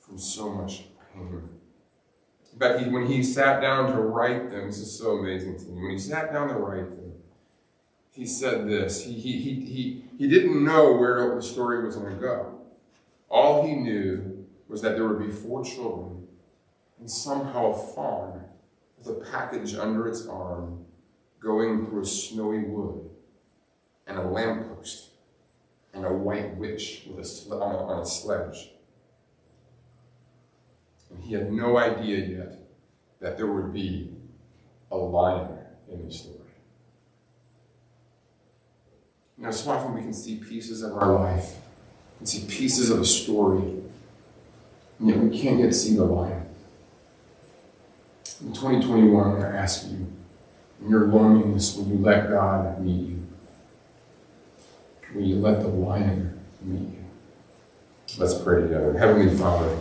from 0.00 0.18
so 0.18 0.52
much 0.52 0.84
pain? 1.12 1.48
But 2.56 2.80
he, 2.80 2.90
when 2.90 3.06
he 3.06 3.22
sat 3.22 3.60
down 3.60 3.92
to 3.92 4.00
write 4.00 4.50
them, 4.50 4.66
this 4.66 4.78
is 4.78 4.96
so 4.96 5.18
amazing 5.18 5.58
to 5.58 5.66
me. 5.66 5.82
When 5.82 5.92
he 5.92 5.98
sat 5.98 6.32
down 6.32 6.48
to 6.48 6.54
write 6.54 6.88
them, 6.90 7.12
he 8.10 8.26
said 8.26 8.68
this. 8.68 9.04
He, 9.04 9.14
he, 9.14 9.32
he, 9.40 9.54
he, 9.64 10.04
he 10.18 10.28
didn't 10.28 10.64
know 10.64 10.92
where 10.92 11.34
the 11.34 11.42
story 11.42 11.84
was 11.84 11.96
going 11.96 12.14
to 12.14 12.20
go. 12.20 12.60
All 13.28 13.66
he 13.66 13.74
knew 13.74 14.46
was 14.68 14.82
that 14.82 14.94
there 14.94 15.08
would 15.08 15.18
be 15.18 15.32
four 15.32 15.64
children 15.64 16.28
and 17.00 17.10
somehow 17.10 17.72
a 17.72 17.94
faun 17.94 18.44
with 18.98 19.08
a 19.08 19.30
package 19.30 19.74
under 19.74 20.06
its 20.06 20.26
arm 20.26 20.83
going 21.44 21.86
through 21.86 22.02
a 22.02 22.06
snowy 22.06 22.60
wood, 22.60 23.10
and 24.06 24.18
a 24.18 24.22
lamppost, 24.22 25.10
and 25.92 26.04
a 26.04 26.12
white 26.12 26.56
witch 26.56 27.02
with 27.14 27.46
a, 27.50 27.54
on, 27.54 27.74
a, 27.74 27.78
on 27.78 28.02
a 28.02 28.06
sledge. 28.06 28.70
And 31.10 31.22
he 31.22 31.34
had 31.34 31.52
no 31.52 31.76
idea 31.76 32.18
yet 32.18 32.58
that 33.20 33.36
there 33.36 33.46
would 33.46 33.72
be 33.72 34.10
a 34.90 34.96
lion 34.96 35.58
in 35.92 36.06
the 36.06 36.12
story. 36.12 36.38
Now, 39.36 39.50
so 39.50 39.70
often 39.70 39.94
we 39.94 40.00
can 40.00 40.14
see 40.14 40.36
pieces 40.36 40.82
of 40.82 40.96
our 40.96 41.12
life, 41.12 41.56
and 42.18 42.28
see 42.28 42.46
pieces 42.48 42.90
of 42.90 43.00
a 43.00 43.04
story, 43.04 43.82
and 44.98 45.08
yet 45.08 45.18
we 45.18 45.38
can't 45.38 45.60
yet 45.60 45.74
see 45.74 45.94
the 45.94 46.04
lion. 46.04 46.46
In 48.40 48.52
2021, 48.52 49.24
I'm 49.24 49.30
going 49.32 49.52
to 49.52 49.58
ask 49.58 49.86
you 49.90 50.06
in 50.84 50.90
your 50.90 51.06
loneliness 51.06 51.76
when 51.76 51.88
you 51.88 52.04
let 52.04 52.28
God 52.28 52.80
meet 52.80 53.08
you. 53.08 53.22
When 55.14 55.24
you 55.24 55.36
let 55.36 55.62
the 55.62 55.68
lion 55.68 56.38
meet 56.60 56.80
you. 56.80 57.04
Let's 58.18 58.34
pray 58.34 58.62
together. 58.62 58.96
Heavenly 58.98 59.34
Father, 59.36 59.76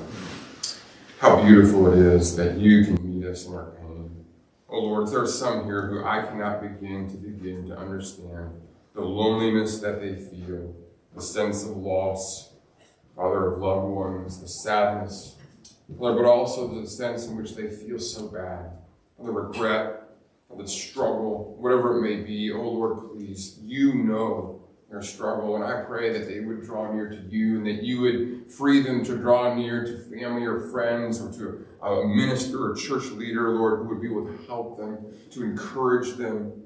how 1.20 1.44
beautiful 1.44 1.92
it 1.92 2.00
is 2.00 2.36
that 2.38 2.58
you 2.58 2.86
can 2.86 3.20
meet 3.20 3.28
us 3.28 3.46
in 3.46 3.54
our 3.54 3.72
pain. 3.72 4.26
Oh 4.70 4.80
Lord, 4.80 5.10
there 5.10 5.22
are 5.22 5.28
some 5.28 5.66
here 5.66 5.88
who 5.88 6.06
I 6.06 6.22
cannot 6.22 6.62
begin 6.62 7.10
to 7.10 7.18
begin 7.18 7.68
to 7.68 7.78
understand 7.78 8.62
the 8.96 9.02
loneliness 9.02 9.80
that 9.80 10.00
they 10.00 10.16
feel, 10.16 10.74
the 11.16 11.22
sense 11.22 11.64
of 11.64 11.76
loss, 11.76 12.54
Father, 13.16 13.54
of 13.54 13.60
loved 13.60 13.88
ones, 13.88 14.40
the 14.40 14.48
sadness, 14.48 15.36
Lord, 15.90 16.18
but 16.18 16.26
also 16.26 16.68
the 16.80 16.88
sense 16.88 17.28
in 17.28 17.36
which 17.36 17.56
they 17.56 17.70
feel 17.70 18.00
so 18.00 18.28
bad, 18.28 18.72
the 19.20 19.32
regret, 19.32 20.03
the 20.58 20.68
struggle, 20.68 21.56
whatever 21.60 21.98
it 21.98 22.02
may 22.02 22.24
be. 22.24 22.52
Oh 22.52 22.62
Lord, 22.62 23.12
please, 23.12 23.60
you 23.64 23.94
know 23.94 24.62
their 24.90 25.02
struggle. 25.02 25.56
And 25.56 25.64
I 25.64 25.82
pray 25.82 26.14
that 26.14 26.28
they 26.28 26.40
would 26.40 26.64
draw 26.64 26.92
near 26.94 27.10
to 27.10 27.16
you 27.16 27.58
and 27.58 27.66
that 27.66 27.84
you 27.84 28.02
would 28.02 28.52
free 28.52 28.82
them 28.82 29.04
to 29.06 29.18
draw 29.18 29.54
near 29.54 29.84
to 29.84 29.98
family 30.16 30.46
or 30.46 30.70
friends 30.70 31.22
or 31.22 31.32
to 31.34 31.66
a 31.82 32.08
minister 32.08 32.72
or 32.72 32.76
church 32.76 33.06
leader, 33.12 33.50
Lord, 33.50 33.80
who 33.80 33.90
would 33.90 34.02
be 34.02 34.08
able 34.08 34.26
to 34.26 34.38
help 34.46 34.78
them, 34.78 35.00
to 35.32 35.44
encourage 35.44 36.16
them, 36.16 36.64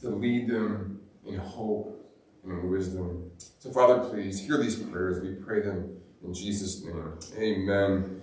to 0.00 0.10
lead 0.10 0.48
them 0.48 1.00
in 1.24 1.36
hope 1.36 2.04
and 2.42 2.52
in 2.52 2.70
wisdom. 2.70 3.30
So, 3.38 3.70
Father, 3.70 4.08
please 4.08 4.40
hear 4.40 4.58
these 4.58 4.76
prayers. 4.76 5.20
We 5.20 5.34
pray 5.34 5.60
them 5.60 5.96
In 6.24 6.34
Jesus' 6.34 6.84
name, 6.84 7.18
amen 7.38 8.22